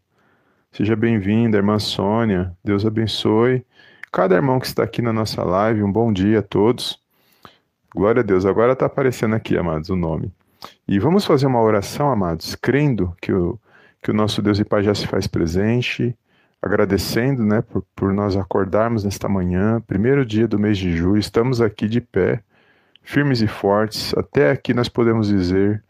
Seja 0.72 0.96
bem-vinda, 0.96 1.58
irmã 1.58 1.80
Sônia. 1.80 2.56
Deus 2.64 2.86
abençoe. 2.86 3.66
Cada 4.12 4.36
irmão 4.36 4.60
que 4.60 4.68
está 4.68 4.84
aqui 4.84 5.02
na 5.02 5.12
nossa 5.12 5.44
live, 5.44 5.82
um 5.82 5.92
bom 5.92 6.14
dia 6.14 6.40
a 6.40 6.44
todos. 6.44 7.02
Glória 7.98 8.20
a 8.20 8.24
Deus. 8.24 8.46
Agora 8.46 8.74
está 8.74 8.86
aparecendo 8.86 9.34
aqui, 9.34 9.58
amados, 9.58 9.90
o 9.90 9.96
nome. 9.96 10.32
E 10.88 11.00
vamos 11.00 11.26
fazer 11.26 11.48
uma 11.48 11.60
oração, 11.60 12.12
amados, 12.12 12.54
crendo 12.54 13.12
que 13.20 13.34
o, 13.34 13.60
que 14.04 14.12
o 14.12 14.14
nosso 14.14 14.40
Deus 14.40 14.60
e 14.60 14.64
Pai 14.64 14.84
já 14.84 14.94
se 14.94 15.08
faz 15.08 15.26
presente, 15.26 16.16
agradecendo 16.62 17.44
né, 17.44 17.64
por, 17.64 17.84
por 17.96 18.14
nós 18.14 18.38
acordarmos 18.38 19.04
nesta 19.04 19.28
manhã, 19.28 19.82
primeiro 19.82 20.24
dia 20.24 20.48
do 20.48 20.60
mês 20.60 20.78
de 20.78 20.96
julho, 20.96 21.18
estamos 21.18 21.60
aqui 21.60 21.88
de 21.88 22.00
pé, 22.00 22.44
firmes 23.02 23.42
e 23.42 23.48
fortes. 23.48 24.14
Até 24.16 24.52
aqui 24.52 24.76
nós 24.76 24.88
podemos 24.88 25.30
dizer: 25.30 25.84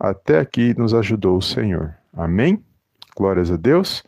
até 0.00 0.38
aqui 0.38 0.74
nos 0.78 0.94
ajudou 0.94 1.36
o 1.36 1.42
Senhor. 1.42 1.94
Amém? 2.14 2.64
Glórias 3.14 3.50
a 3.50 3.56
Deus. 3.58 4.02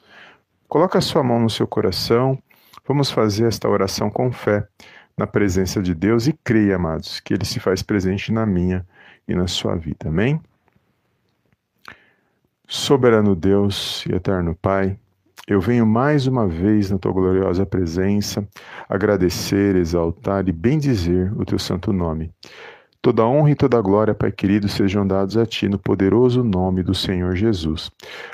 Coloque 0.67 0.97
a 0.97 1.03
sua 1.03 1.23
mão 1.23 1.41
no 1.41 1.51
seu 1.51 1.67
coração. 1.67 2.43
Vamos 2.89 3.11
fazer 3.11 3.49
esta 3.49 3.69
oração 3.69 4.09
com 4.09 4.33
fé 4.33 4.67
na 5.17 5.27
presença 5.27 5.81
de 5.81 5.95
Deus 5.95 6.27
e 6.27 6.33
creia, 6.33 6.77
amados, 6.77 7.21
que 7.21 7.35
Ele 7.35 7.45
se 7.45 7.61
faz 7.61 7.83
presente 7.83 8.33
na 8.33 8.45
minha 8.45 8.87
e 9.29 9.35
na 9.35 9.47
sua 9.47 9.77
vida. 9.77 10.09
Amém? 10.09 10.41
Soberano 12.67 13.37
Deus 13.37 14.05
e 14.07 14.15
eterno 14.15 14.55
Pai, 14.55 14.99
eu 15.47 15.61
venho 15.61 15.87
mais 15.87 16.27
uma 16.27 16.49
vez 16.49 16.91
na 16.91 16.99
tua 16.99 17.13
gloriosa 17.13 17.67
presença 17.67 18.49
agradecer, 18.89 19.77
exaltar 19.77 20.49
e 20.49 20.53
bendizer 20.53 21.39
o 21.39 21.45
teu 21.45 21.59
santo 21.59 21.93
nome. 21.93 22.33
Toda 23.05 23.27
honra 23.27 23.51
e 23.51 23.55
toda 23.55 23.79
glória, 23.83 24.15
Pai 24.15 24.33
querido, 24.33 24.67
sejam 24.67 25.07
dados 25.07 25.37
a 25.37 25.45
Ti 25.45 25.69
no 25.69 25.79
poderoso 25.79 26.43
nome 26.43 26.83
do 26.83 26.95
Senhor 26.95 27.37
Jesus. 27.37 27.91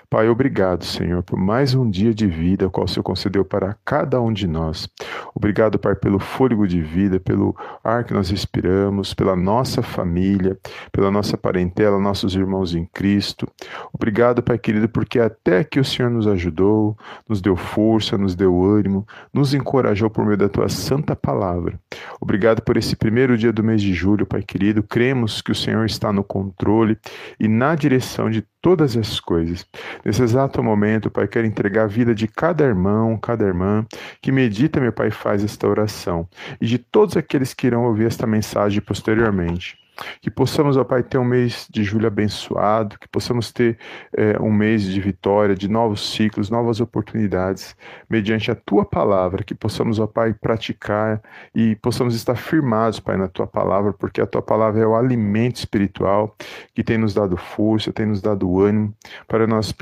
Pai, 0.09 0.29
obrigado, 0.29 0.85
Senhor, 0.85 1.25
por 1.25 1.37
mais 1.37 1.75
um 1.75 1.91
dia 1.91 2.15
de 2.15 2.29
vida, 2.29 2.71
qual 2.71 2.85
o 2.85 2.89
Senhor 2.89 3.03
concedeu 3.03 3.45
para 3.45 3.77
cada 3.85 4.21
um 4.21 4.33
de 4.33 4.47
nós. 4.47 4.89
Obrigado, 5.35 5.77
Pai, 5.77 5.97
pelo 5.97 6.21
fôlego 6.21 6.69
de 6.69 6.81
vida, 6.81 7.19
pelo 7.19 7.57
ar 7.83 8.05
que 8.05 8.15
nós 8.15 8.31
respiramos, 8.31 9.13
pela 9.13 9.35
nossa 9.35 9.83
família, 9.83 10.57
pela 10.93 11.11
nossa 11.11 11.37
parentela, 11.37 11.99
nossos 11.99 12.37
irmãos 12.37 12.73
em 12.73 12.85
Cristo. 12.95 13.49
Obrigado, 13.93 14.41
Pai 14.41 14.57
querido, 14.57 14.89
porque 14.89 15.19
até 15.19 15.65
que 15.65 15.81
o 15.81 15.85
Senhor 15.85 16.11
nos 16.11 16.29
ajudou, 16.29 16.97
nos 17.29 17.41
deu 17.41 17.57
força, 17.57 18.17
nos 18.17 18.37
deu 18.37 18.65
ânimo, 18.65 19.05
nos 19.35 19.53
encorajou 19.53 20.09
por 20.09 20.25
meio 20.25 20.39
da 20.39 20.49
Tua 20.49 20.69
santa 20.69 21.17
palavra. 21.17 21.77
Obrigado 22.21 22.63
por 22.63 22.77
esse 22.77 22.95
primeiro 22.95 23.37
dia 23.37 23.53
do 23.53 23.65
mês 23.65 23.83
de 23.83 23.93
julho, 23.93 24.25
Pai 24.25 24.43
querido. 24.43 24.60
Cremos 24.83 25.41
que 25.41 25.53
o 25.53 25.55
Senhor 25.55 25.87
está 25.87 26.13
no 26.13 26.23
controle 26.23 26.99
e 27.39 27.49
na 27.49 27.75
direção 27.75 28.31
de 28.31 28.45
todas 28.61 28.97
as 28.97 29.19
coisas. 29.19 29.67
Nesse 30.05 30.23
exato 30.23 30.63
momento, 30.63 31.11
Pai, 31.11 31.27
quero 31.27 31.47
entregar 31.47 31.85
a 31.85 31.87
vida 31.87 32.15
de 32.15 32.29
cada 32.29 32.65
irmão, 32.65 33.17
cada 33.17 33.45
irmã 33.45 33.87
que 34.21 34.31
medita, 34.31 34.81
meu 34.81 34.93
Pai, 34.93 35.11
faz 35.11 35.43
esta 35.43 35.67
oração 35.67 36.29
e 36.61 36.67
de 36.67 36.79
todos 36.79 37.17
aqueles 37.17 37.55
que 37.55 37.67
irão 37.67 37.85
ouvir 37.85 38.07
esta 38.07 38.27
mensagem 38.27 38.81
posteriormente. 38.83 39.80
Que 40.21 40.31
possamos, 40.31 40.77
ó 40.77 40.85
Pai, 40.85 41.03
ter 41.03 41.19
um 41.19 41.25
mês 41.25 41.67
de 41.71 41.83
julho 41.83 42.07
abençoado, 42.07 42.99
que 42.99 43.09
possamos 43.09 43.53
ter 43.53 43.79
é, 44.17 44.41
um 44.41 44.53
mês 44.53 44.83
de 44.83 45.01
vitória, 45.01 45.55
de 45.55 45.69
novos 45.69 46.13
ciclos, 46.13 46.51
novas 46.51 46.81
oportunidades, 46.81 47.77
mediante 48.09 48.51
a 48.51 48.55
Tua 48.55 48.85
palavra, 48.85 49.45
que 49.45 49.55
possamos, 49.55 49.99
ó 49.99 50.07
Pai, 50.07 50.35
praticar 50.35 51.23
e 51.55 51.77
possamos 51.77 52.15
estar 52.15 52.37
firmados, 52.37 53.01
Pai, 53.01 53.17
na 53.17 53.29
Tua 53.29 53.47
palavra, 53.47 53.93
porque 53.93 54.21
a 54.21 54.27
Tua 54.27 54.43
palavra 54.43 54.81
é 54.83 54.87
o 54.87 54.95
alimento 54.95 55.57
espiritual 55.57 56.37
que 56.75 56.83
tem 56.83 56.99
nos 56.99 57.15
dado 57.15 57.37
força, 57.37 57.93
tem 57.93 58.07
nos 58.07 58.21
dado 58.21 58.61
ânimo 58.61 58.95
para 59.27 59.47
nós 59.47 59.73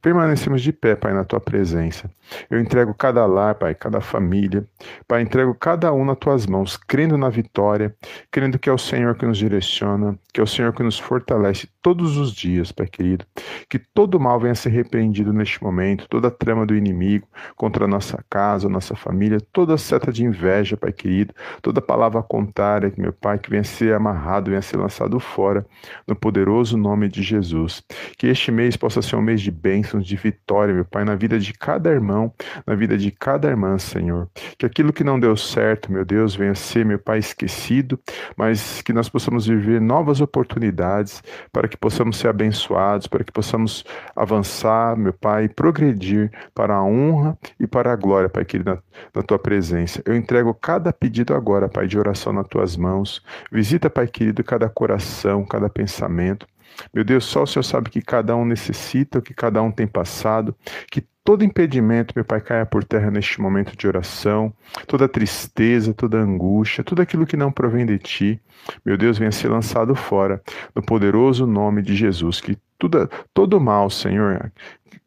permanecemos 0.00 0.62
de 0.62 0.72
pé, 0.72 0.94
Pai, 0.96 1.12
na 1.12 1.24
tua 1.24 1.40
presença. 1.40 2.10
Eu 2.50 2.60
entrego 2.60 2.94
cada 2.94 3.24
lar, 3.26 3.54
Pai, 3.54 3.74
cada 3.74 4.00
família. 4.00 4.64
Pai, 5.06 5.22
entrego 5.22 5.54
cada 5.54 5.92
um 5.92 6.04
nas 6.04 6.18
tuas 6.18 6.46
mãos, 6.46 6.76
crendo 6.76 7.16
na 7.16 7.28
vitória, 7.28 7.94
crendo 8.30 8.58
que 8.58 8.68
é 8.68 8.72
o 8.72 8.78
Senhor 8.78 9.16
que 9.16 9.26
nos 9.26 9.38
direciona, 9.38 10.18
que 10.32 10.40
é 10.40 10.42
o 10.42 10.46
Senhor 10.46 10.72
que 10.72 10.82
nos 10.82 10.98
fortalece 10.98 11.68
todos 11.82 12.16
os 12.16 12.32
dias, 12.32 12.72
Pai 12.72 12.86
querido. 12.86 13.24
Que 13.68 13.78
todo 13.78 14.18
mal 14.18 14.38
venha 14.40 14.52
a 14.52 14.54
ser 14.54 14.70
repreendido 14.70 15.32
neste 15.32 15.62
momento, 15.62 16.08
toda 16.08 16.30
trama 16.30 16.64
do 16.64 16.74
inimigo 16.74 17.26
contra 17.56 17.84
a 17.84 17.88
nossa 17.88 18.24
casa, 18.28 18.66
a 18.66 18.70
nossa 18.70 18.94
família, 18.94 19.38
toda 19.52 19.76
seta 19.76 20.12
de 20.12 20.24
inveja, 20.24 20.76
Pai 20.76 20.92
querido, 20.92 21.34
toda 21.60 21.80
palavra 21.80 22.22
contrária, 22.22 22.92
meu 22.96 23.12
Pai, 23.12 23.38
que 23.38 23.50
venha 23.50 23.62
a 23.62 23.64
ser 23.64 23.94
amarrado, 23.94 24.50
venha 24.50 24.60
a 24.60 24.62
ser 24.62 24.76
lançado 24.76 25.18
fora, 25.20 25.66
no 26.06 26.14
poderoso 26.14 26.76
nome 26.76 27.08
de 27.08 27.22
Jesus. 27.22 27.82
Que 28.16 28.28
este 28.28 28.50
mês 28.50 28.76
possa 28.76 29.02
ser 29.02 29.16
um 29.16 29.22
mês 29.22 29.40
de 29.40 29.50
bênção 29.50 29.80
bênçãos 29.80 30.06
de 30.06 30.16
vitória, 30.16 30.74
meu 30.74 30.84
Pai, 30.84 31.04
na 31.04 31.14
vida 31.14 31.38
de 31.38 31.52
cada 31.52 31.90
irmão, 31.90 32.32
na 32.66 32.74
vida 32.74 32.96
de 32.96 33.10
cada 33.10 33.48
irmã, 33.48 33.78
Senhor. 33.78 34.28
Que 34.58 34.66
aquilo 34.66 34.92
que 34.92 35.02
não 35.02 35.18
deu 35.18 35.36
certo, 35.36 35.90
meu 35.90 36.04
Deus, 36.04 36.34
venha 36.34 36.54
ser, 36.54 36.84
meu 36.84 36.98
Pai, 36.98 37.18
esquecido, 37.18 37.98
mas 38.36 38.82
que 38.82 38.92
nós 38.92 39.08
possamos 39.08 39.46
viver 39.46 39.80
novas 39.80 40.20
oportunidades 40.20 41.22
para 41.52 41.66
que 41.70 41.76
possamos 41.76 42.18
ser 42.18 42.28
abençoados, 42.28 43.06
para 43.06 43.24
que 43.24 43.32
possamos 43.32 43.84
avançar, 44.14 44.96
meu 44.96 45.12
Pai, 45.12 45.48
progredir 45.48 46.30
para 46.54 46.74
a 46.74 46.84
honra 46.84 47.38
e 47.58 47.66
para 47.66 47.92
a 47.92 47.96
glória, 47.96 48.28
Pai 48.28 48.44
querido, 48.44 48.70
na, 48.70 48.78
na 49.14 49.22
tua 49.22 49.38
presença. 49.38 50.02
Eu 50.04 50.14
entrego 50.14 50.52
cada 50.52 50.92
pedido 50.92 51.34
agora, 51.34 51.68
Pai, 51.68 51.86
de 51.86 51.98
oração 51.98 52.32
nas 52.32 52.46
tuas 52.48 52.76
mãos. 52.76 53.22
Visita, 53.50 53.88
Pai 53.88 54.06
querido, 54.06 54.44
cada 54.44 54.68
coração, 54.68 55.44
cada 55.44 55.70
pensamento. 55.70 56.46
Meu 56.92 57.04
Deus, 57.04 57.24
só 57.24 57.42
o 57.42 57.46
Senhor 57.46 57.62
sabe 57.62 57.90
que 57.90 58.02
cada 58.02 58.34
um 58.36 58.44
necessita, 58.44 59.18
o 59.18 59.22
que 59.22 59.34
cada 59.34 59.62
um 59.62 59.70
tem 59.70 59.86
passado, 59.86 60.54
que 60.90 61.04
todo 61.24 61.44
impedimento, 61.44 62.12
meu 62.16 62.24
Pai, 62.24 62.40
caia 62.40 62.66
por 62.66 62.82
terra 62.82 63.10
neste 63.10 63.40
momento 63.40 63.76
de 63.76 63.86
oração, 63.86 64.52
toda 64.86 65.08
tristeza, 65.08 65.92
toda 65.94 66.18
angústia, 66.18 66.82
tudo 66.82 67.02
aquilo 67.02 67.26
que 67.26 67.36
não 67.36 67.52
provém 67.52 67.86
de 67.86 67.98
Ti, 67.98 68.40
meu 68.84 68.96
Deus, 68.96 69.18
venha 69.18 69.32
ser 69.32 69.48
lançado 69.48 69.94
fora, 69.94 70.42
no 70.74 70.82
poderoso 70.82 71.46
nome 71.46 71.82
de 71.82 71.94
Jesus, 71.94 72.40
que 72.40 72.58
tudo, 72.78 73.08
todo 73.34 73.60
mal, 73.60 73.90
Senhor, 73.90 74.50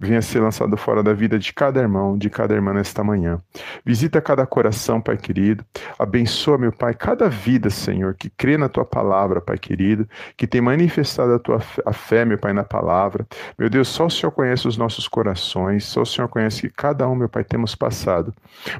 venha 0.04 0.22
ser 0.22 0.40
lançado 0.40 0.76
fora 0.78 1.02
da 1.02 1.14
vida 1.14 1.40
de 1.40 1.54
cada 1.54 1.80
irmão, 1.80 2.18
de 2.18 2.30
cada 2.30 2.54
irmã 2.54 2.74
nesta 2.74 3.04
manhã. 3.04 3.40
Visita 3.86 4.22
cada 4.22 4.46
coração, 4.46 5.02
Pai 5.02 5.18
querido. 5.18 5.66
Abençoa, 5.98 6.58
meu 6.58 6.72
Pai, 6.72 6.94
cada 6.94 7.30
vida, 7.30 7.70
Senhor, 7.70 8.14
que 8.14 8.30
crê 8.30 8.58
na 8.58 8.70
tua 8.70 8.86
palavra, 8.86 9.42
Pai 9.42 9.58
querido, 9.58 10.08
que 10.38 10.46
tem 10.46 10.62
manifestado 10.62 11.34
a 11.34 11.40
tua 11.40 11.62
a 11.86 11.94
fé, 11.94 12.26
meu 12.26 12.38
Pai, 12.38 12.54
na 12.54 12.64
palavra. 12.64 13.26
Meu 13.58 13.70
Deus, 13.70 13.88
só 13.88 14.06
o 14.06 14.10
Senhor 14.10 14.32
conhece 14.32 14.68
os 14.68 14.78
nossos 14.78 15.08
corações, 15.08 15.86
só 15.86 16.02
o 16.02 16.06
Senhor 16.06 16.28
conhece 16.28 16.62
que 16.62 16.70
cada 16.70 17.08
um, 17.08 17.16
meu 17.16 17.30
Pai, 17.30 17.44
temos 17.44 17.76
passado. 17.76 18.34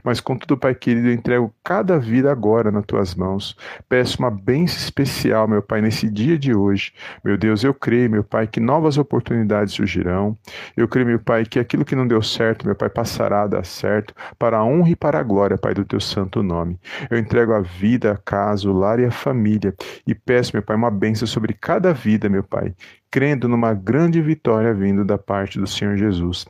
Mas 0.04 0.20
contudo, 0.20 0.58
Pai 0.58 0.76
querido, 0.76 1.08
eu 1.08 1.14
entrego 1.14 1.54
cada 1.64 1.98
vida 1.98 2.32
agora 2.32 2.72
nas 2.72 2.86
tuas 2.86 3.16
mãos. 3.16 3.56
Peço 3.88 4.20
uma 4.20 4.30
bênção 4.30 4.78
especial, 4.78 5.48
meu 5.48 5.62
Pai, 5.62 5.82
nesse 5.82 6.10
dia 6.10 6.38
de 6.38 6.54
hoje. 6.56 6.94
Meu 7.24 7.38
Deus, 7.38 7.64
eu 7.64 7.74
creio, 7.74 8.10
meu 8.10 8.24
Pai, 8.24 8.48
que 8.48 8.60
novas 8.60 8.98
oportunidades 8.98 9.74
surgirão. 9.74 10.38
Eu 10.76 10.88
creio, 10.88 11.13
meu 11.14 11.20
Pai, 11.20 11.46
que 11.46 11.60
aquilo 11.60 11.86
que 11.86 11.96
não 11.96 12.08
deu 12.08 12.22
certo, 12.22 12.66
meu 12.66 12.76
Pai, 12.76 12.90
passará 12.90 13.44
a 13.44 13.48
dar 13.48 13.66
certo, 13.66 14.14
para 14.38 14.58
a 14.58 14.64
honra 14.64 14.90
e 14.90 14.96
para 14.96 15.20
a 15.20 15.24
glória, 15.24 15.58
Pai, 15.58 15.74
do 15.74 15.86
teu 15.86 16.00
santo 16.00 16.42
nome. 16.42 16.80
Eu 17.10 17.20
entrego 17.20 17.54
a 17.54 17.62
vida, 17.62 18.14
a 18.14 18.18
casa, 18.18 18.70
o 18.70 18.74
lar 18.74 19.00
e 19.00 19.06
a 19.06 19.12
família 19.12 19.76
e 20.08 20.16
peço, 20.16 20.56
meu 20.56 20.64
Pai, 20.64 20.76
uma 20.76 20.90
bênção 20.90 21.28
sobre 21.28 21.54
cada 21.54 21.94
vida, 21.94 22.28
meu 22.30 22.44
Pai, 22.44 22.74
crendo 23.12 23.48
numa 23.48 23.74
grande 23.74 24.22
vitória 24.22 24.74
vindo 24.74 25.06
da 25.06 25.18
parte 25.18 25.60
do 25.60 25.68
Senhor 25.68 25.96
Jesus. 25.98 26.48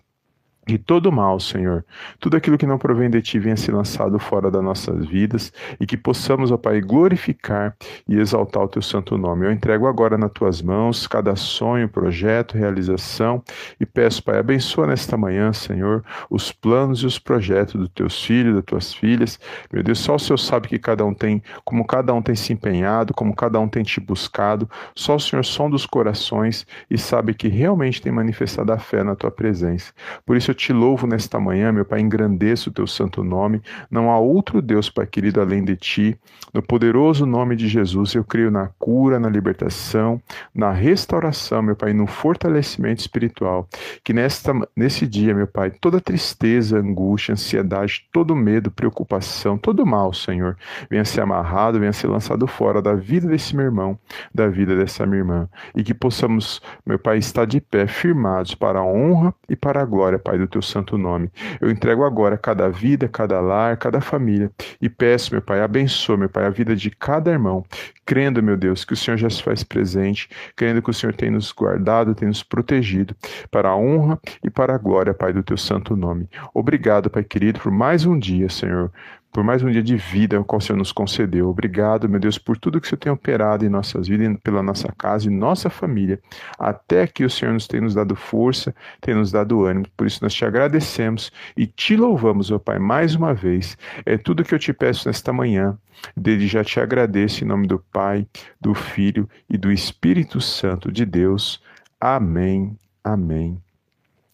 E 0.66 0.78
todo 0.78 1.12
mal, 1.12 1.42
Senhor, 1.42 1.86
tudo 2.22 2.38
aquilo 2.38 2.58
que 2.58 2.66
não 2.66 2.78
provém 2.78 3.10
de 3.10 3.22
Ti 3.22 3.38
venha 3.38 3.58
ser 3.58 3.74
lançado 3.74 4.18
fora 4.18 4.50
das 4.50 4.64
nossas 4.64 5.06
vidas 5.06 5.52
e 5.78 5.86
que 5.86 5.98
possamos, 5.98 6.52
ó 6.52 6.58
Pai, 6.58 6.80
glorificar 6.80 7.76
e 8.08 8.18
exaltar 8.18 8.64
o 8.64 8.68
Teu 8.70 8.82
santo 8.82 9.18
nome. 9.18 9.46
Eu 9.46 9.52
entrego 9.52 9.88
agora 9.88 10.18
nas 10.18 10.32
Tuas 10.32 10.62
mãos 10.62 11.06
cada 11.06 11.36
sonho, 11.36 11.90
projeto, 11.90 12.58
realização 12.58 13.44
e 13.78 13.86
peço, 13.86 14.24
Pai, 14.24 14.40
abençoa 14.40 14.88
nesta 14.88 15.18
manhã, 15.18 15.52
Senhor, 15.52 16.02
os 16.30 16.54
planos 16.54 17.00
e 17.00 17.06
os 17.08 17.20
projetos 17.20 17.76
dos 17.76 17.90
Teus 17.90 18.24
filhos, 18.24 18.56
das 18.56 18.64
Tuas 18.64 18.94
filhas. 18.94 19.38
Meu 19.70 19.84
Deus, 19.84 20.00
só 20.00 20.16
o 20.16 20.20
Senhor 20.20 20.38
sabe 20.38 20.70
que 20.70 20.80
cada 20.80 21.04
um 21.04 21.14
tem, 21.14 21.44
como 21.66 21.86
cada 21.86 22.14
um 22.14 22.22
tem 22.22 22.36
se 22.36 22.54
empenhado, 22.54 23.14
como 23.14 23.36
cada 23.36 23.60
um 23.60 23.68
tem 23.68 23.84
Te 23.84 24.00
buscado. 24.00 24.70
Só 24.96 25.16
o 25.18 25.20
Senhor 25.20 25.44
sonda 25.44 25.76
os 25.76 25.86
corações 25.86 26.66
e 26.90 26.98
sabe 26.98 27.34
que 27.34 27.50
realmente 27.50 28.02
tem 28.02 28.14
manifestado 28.14 28.72
a 28.72 28.80
fé 28.80 29.04
na 29.04 29.14
Tua 29.14 29.30
presença. 29.30 29.92
Por 30.26 30.38
isso 30.38 30.53
eu 30.54 30.56
te 30.56 30.72
louvo 30.72 31.08
nesta 31.08 31.40
manhã, 31.40 31.72
meu 31.72 31.84
Pai, 31.84 32.00
engrandeço 32.00 32.70
o 32.70 32.74
teu 32.74 32.86
santo 32.86 33.24
nome. 33.24 33.60
Não 33.90 34.12
há 34.12 34.20
outro 34.20 34.62
Deus, 34.62 34.88
Pai 34.88 35.08
querido, 35.08 35.42
além 35.42 35.66
de 35.66 35.76
ti. 35.76 36.18
No 36.54 36.62
poderoso 36.62 37.26
nome 37.26 37.56
de 37.56 37.68
Jesus, 37.68 38.14
eu 38.14 38.24
creio 38.24 38.52
na 38.52 38.70
cura, 38.78 39.20
na 39.20 39.28
libertação, 39.28 40.22
na 40.54 40.72
restauração, 40.72 41.64
meu 41.64 41.76
Pai, 41.76 41.92
no 41.92 42.06
fortalecimento 42.06 43.02
espiritual. 43.02 43.68
Que 44.04 44.14
nesta, 44.14 44.54
nesse 44.76 45.08
dia, 45.08 45.34
meu 45.34 45.48
Pai, 45.48 45.72
toda 45.72 46.00
tristeza, 46.00 46.78
angústia, 46.78 47.34
ansiedade, 47.34 48.08
todo 48.12 48.36
medo, 48.36 48.70
preocupação, 48.70 49.58
todo 49.58 49.84
mal, 49.84 50.14
Senhor, 50.14 50.56
venha 50.88 51.04
ser 51.04 51.22
amarrado, 51.22 51.80
venha 51.80 51.94
ser 51.94 52.08
lançado 52.08 52.46
fora 52.46 52.80
da 52.80 52.94
vida 52.94 53.28
desse 53.28 53.56
meu 53.56 53.66
irmão, 53.66 53.98
da 54.34 54.48
vida 54.48 54.76
dessa 54.76 55.08
minha 55.08 55.22
irmã. 55.22 55.50
E 55.76 55.84
que 55.84 55.96
possamos, 55.96 56.62
meu 56.86 57.00
Pai, 57.00 57.18
estar 57.18 57.46
de 57.46 57.60
pé, 57.60 57.88
firmados 57.88 58.54
para 58.54 58.78
a 58.78 58.86
honra 58.86 59.34
e 59.50 59.56
para 59.56 59.82
a 59.82 59.86
glória, 59.86 60.20
Pai, 60.20 60.38
do 60.44 60.48
teu 60.48 60.62
santo 60.62 60.98
nome. 60.98 61.32
Eu 61.60 61.70
entrego 61.70 62.04
agora 62.04 62.38
cada 62.38 62.70
vida, 62.70 63.08
cada 63.08 63.40
lar, 63.40 63.78
cada 63.78 64.00
família 64.02 64.52
e 64.82 64.90
peço, 64.90 65.34
meu 65.34 65.42
Pai, 65.42 65.62
abençoa, 65.62 66.18
meu 66.18 66.30
Pai, 66.30 66.46
a 66.46 66.50
vida 66.50 66.76
de 66.76 66.90
cada 66.90 67.32
irmão, 67.32 67.66
crendo, 68.06 68.44
meu 68.44 68.58
Deus, 68.58 68.86
que 68.86 68.94
o 68.94 68.98
Senhor 68.98 69.18
já 69.18 69.30
se 69.30 69.42
faz 69.42 69.64
presente, 69.64 70.30
crendo 70.56 70.82
que 70.82 70.90
o 70.90 70.94
Senhor 70.94 71.14
tem 71.14 71.30
nos 71.30 71.52
guardado, 71.52 72.16
tem 72.16 72.28
nos 72.28 72.44
protegido 72.44 73.16
para 73.50 73.70
a 73.70 73.76
honra 73.76 74.20
e 74.44 74.50
para 74.50 74.76
a 74.76 74.78
glória, 74.78 75.14
Pai, 75.14 75.34
do 75.34 75.44
teu 75.44 75.58
santo 75.58 75.96
nome. 75.96 76.30
Obrigado, 76.54 77.10
Pai 77.10 77.24
querido, 77.24 77.60
por 77.60 77.72
mais 77.72 78.06
um 78.06 78.18
dia, 78.18 78.50
Senhor, 78.50 78.92
por 79.34 79.44
mais 79.44 79.64
um 79.64 79.72
dia 79.72 79.82
de 79.82 79.98
vida 79.98 80.40
o 80.40 80.46
qual 80.46 80.60
o 80.60 80.62
Senhor 80.62 80.78
nos 80.78 80.92
concedeu. 80.92 81.50
Obrigado, 81.50 82.08
meu 82.08 82.20
Deus, 82.20 82.38
por 82.38 82.56
tudo 82.56 82.80
que 82.80 82.86
o 82.86 82.90
Senhor 82.90 83.00
tem 83.00 83.12
operado 83.12 83.66
em 83.66 83.70
nossas 83.70 84.08
vidas, 84.08 84.38
pela 84.44 84.62
nossa 84.62 84.94
casa 84.96 85.28
e 85.28 85.30
nossa 85.32 85.72
família, 85.72 86.22
até 86.58 87.08
que 87.08 87.26
o 87.26 87.30
Senhor 87.30 87.52
nos 87.52 87.68
tem 87.68 87.82
nos 87.82 87.96
dado 87.96 88.16
força, 88.16 88.76
tem 89.02 89.16
nos 89.16 89.32
dado 89.32 89.66
ânimo. 89.66 89.88
Por 89.98 90.06
isso 90.06 90.20
nós 90.22 90.36
te 90.36 90.46
agradecemos 90.46 91.32
e 91.58 91.66
te 91.66 91.98
louvamos, 91.98 92.52
ó 92.52 92.60
Pai, 92.60 92.78
mais 92.78 93.16
uma 93.16 93.34
vez. 93.34 93.76
É 94.06 94.20
tudo 94.20 94.44
que 94.44 94.54
eu 94.54 94.60
te 94.60 94.72
peço 94.72 95.08
nesta 95.08 95.34
manhã. 95.34 95.76
Desde 96.16 96.48
já 96.48 96.64
te 96.64 96.80
agradeço 96.80 97.44
em 97.44 97.48
nome 97.48 97.66
do 97.66 97.80
Pai, 97.80 98.28
do 98.62 98.76
Filho 98.76 99.28
e 99.50 99.58
do 99.58 99.72
Espírito 99.72 100.40
Santo 100.40 100.92
de 100.92 101.06
Deus. 101.06 101.60
Amém, 102.00 102.78
amém 103.04 103.60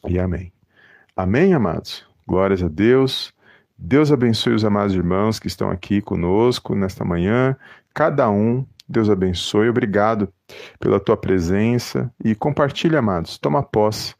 e 0.06 0.20
amém. 0.20 0.52
Amém, 1.16 1.54
amados? 1.54 2.06
Glórias 2.28 2.62
a 2.62 2.68
Deus. 2.68 3.34
Deus 3.82 4.12
abençoe 4.12 4.54
os 4.54 4.66
amados 4.66 4.94
irmãos 4.94 5.40
que 5.40 5.48
estão 5.48 5.72
aqui 5.72 6.02
conosco 6.02 6.76
nesta 6.76 7.06
manhã, 7.06 7.56
cada 7.94 8.30
um. 8.30 8.66
Deus 8.88 9.10
abençoe. 9.10 9.70
Obrigado 9.70 10.28
pela 10.80 11.00
tua 11.00 11.16
presença 11.16 12.12
e 12.22 12.36
compartilha, 12.36 13.00
amados. 13.00 13.38
Toma 13.38 13.64
posse 13.64 14.16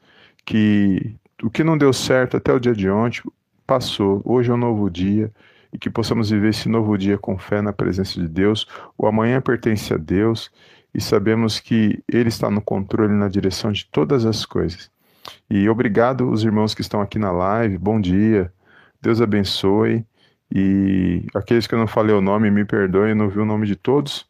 que 0.46 1.14
o 1.44 1.50
que 1.50 1.62
não 1.64 1.78
deu 1.78 1.92
certo 1.92 2.38
até 2.38 2.54
o 2.54 2.60
dia 2.60 2.74
de 2.74 2.90
ontem 2.90 3.22
passou. 3.68 4.22
Hoje 4.24 4.50
é 4.50 4.54
um 4.54 4.58
novo 4.58 4.90
dia 4.90 5.30
e 5.74 5.78
que 5.78 5.90
possamos 5.90 6.30
viver 6.30 6.50
esse 6.50 6.70
novo 6.70 6.98
dia 6.98 7.18
com 7.18 7.38
fé 7.38 7.62
na 7.62 7.74
presença 7.74 8.18
de 8.18 8.30
Deus. 8.30 8.66
O 8.98 9.08
amanhã 9.08 9.42
pertence 9.42 9.94
a 9.94 9.98
Deus 9.98 10.50
e 10.94 11.02
sabemos 11.02 11.60
que 11.60 12.02
Ele 12.08 12.30
está 12.30 12.50
no 12.50 12.62
controle 12.62 13.14
na 13.14 13.28
direção 13.28 13.74
de 13.74 13.86
todas 13.88 14.26
as 14.26 14.46
coisas. 14.46 14.90
E 15.50 15.68
obrigado 15.68 16.32
os 16.32 16.46
irmãos 16.46 16.74
que 16.74 16.82
estão 16.82 17.02
aqui 17.02 17.20
na 17.20 17.32
live. 17.32 17.78
Bom 17.78 18.00
dia. 18.00 18.54
Deus 19.02 19.22
abençoe. 19.22 20.06
E 20.54 21.26
aqueles 21.36 21.68
que 21.68 21.76
eu 21.76 21.80
não 21.80 21.88
falei 21.88 22.16
o 22.16 22.22
nome, 22.22 22.50
me 22.50 22.66
perdoem, 22.66 23.14
não 23.14 23.30
vi 23.30 23.40
o 23.40 23.46
nome 23.46 23.68
de 23.68 23.76
todos. 23.76 24.28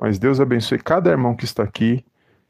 Mas 0.00 0.18
Deus 0.18 0.40
abençoe 0.40 0.78
cada 0.78 1.10
irmão 1.10 1.34
que 1.34 1.44
está 1.44 1.62
aqui, 1.62 2.04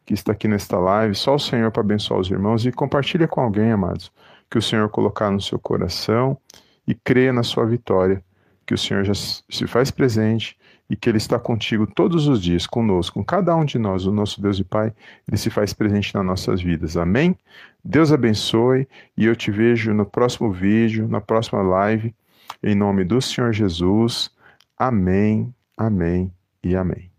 que 0.06 0.14
está 0.14 0.32
aqui 0.32 0.48
nesta 0.48 0.78
live. 0.78 1.14
Só 1.14 1.34
o 1.34 1.38
Senhor 1.38 1.70
para 1.70 1.82
abençoar 1.82 2.20
os 2.20 2.30
irmãos. 2.30 2.64
E 2.64 2.72
compartilha 2.72 3.26
com 3.26 3.40
alguém, 3.40 3.72
amados, 3.72 4.12
que 4.50 4.58
o 4.58 4.62
Senhor 4.62 4.88
colocar 4.88 5.30
no 5.30 5.40
seu 5.40 5.58
coração 5.58 6.38
e 6.86 6.94
creia 6.94 7.32
na 7.32 7.42
sua 7.42 7.66
vitória, 7.66 8.22
que 8.66 8.74
o 8.74 8.78
Senhor 8.78 9.04
já 9.04 9.14
se 9.14 9.66
faz 9.66 9.90
presente 9.90 10.56
e 10.88 10.96
que 10.96 11.08
Ele 11.08 11.18
está 11.18 11.38
contigo 11.38 11.86
todos 11.86 12.26
os 12.26 12.40
dias, 12.40 12.66
conosco, 12.66 13.14
com 13.14 13.24
cada 13.24 13.54
um 13.54 13.64
de 13.64 13.78
nós, 13.78 14.06
o 14.06 14.12
nosso 14.12 14.40
Deus 14.40 14.58
e 14.58 14.64
Pai, 14.64 14.92
Ele 15.26 15.36
se 15.36 15.50
faz 15.50 15.72
presente 15.72 16.14
nas 16.14 16.24
nossas 16.24 16.62
vidas. 16.62 16.96
Amém? 16.96 17.36
Deus 17.84 18.12
abençoe 18.12 18.88
e 19.16 19.24
eu 19.26 19.36
te 19.36 19.50
vejo 19.50 19.92
no 19.92 20.06
próximo 20.06 20.50
vídeo, 20.52 21.08
na 21.08 21.20
próxima 21.20 21.62
live, 21.62 22.14
em 22.62 22.74
nome 22.74 23.04
do 23.04 23.20
Senhor 23.20 23.52
Jesus. 23.52 24.30
Amém, 24.76 25.52
amém 25.76 26.32
e 26.62 26.74
amém. 26.74 27.17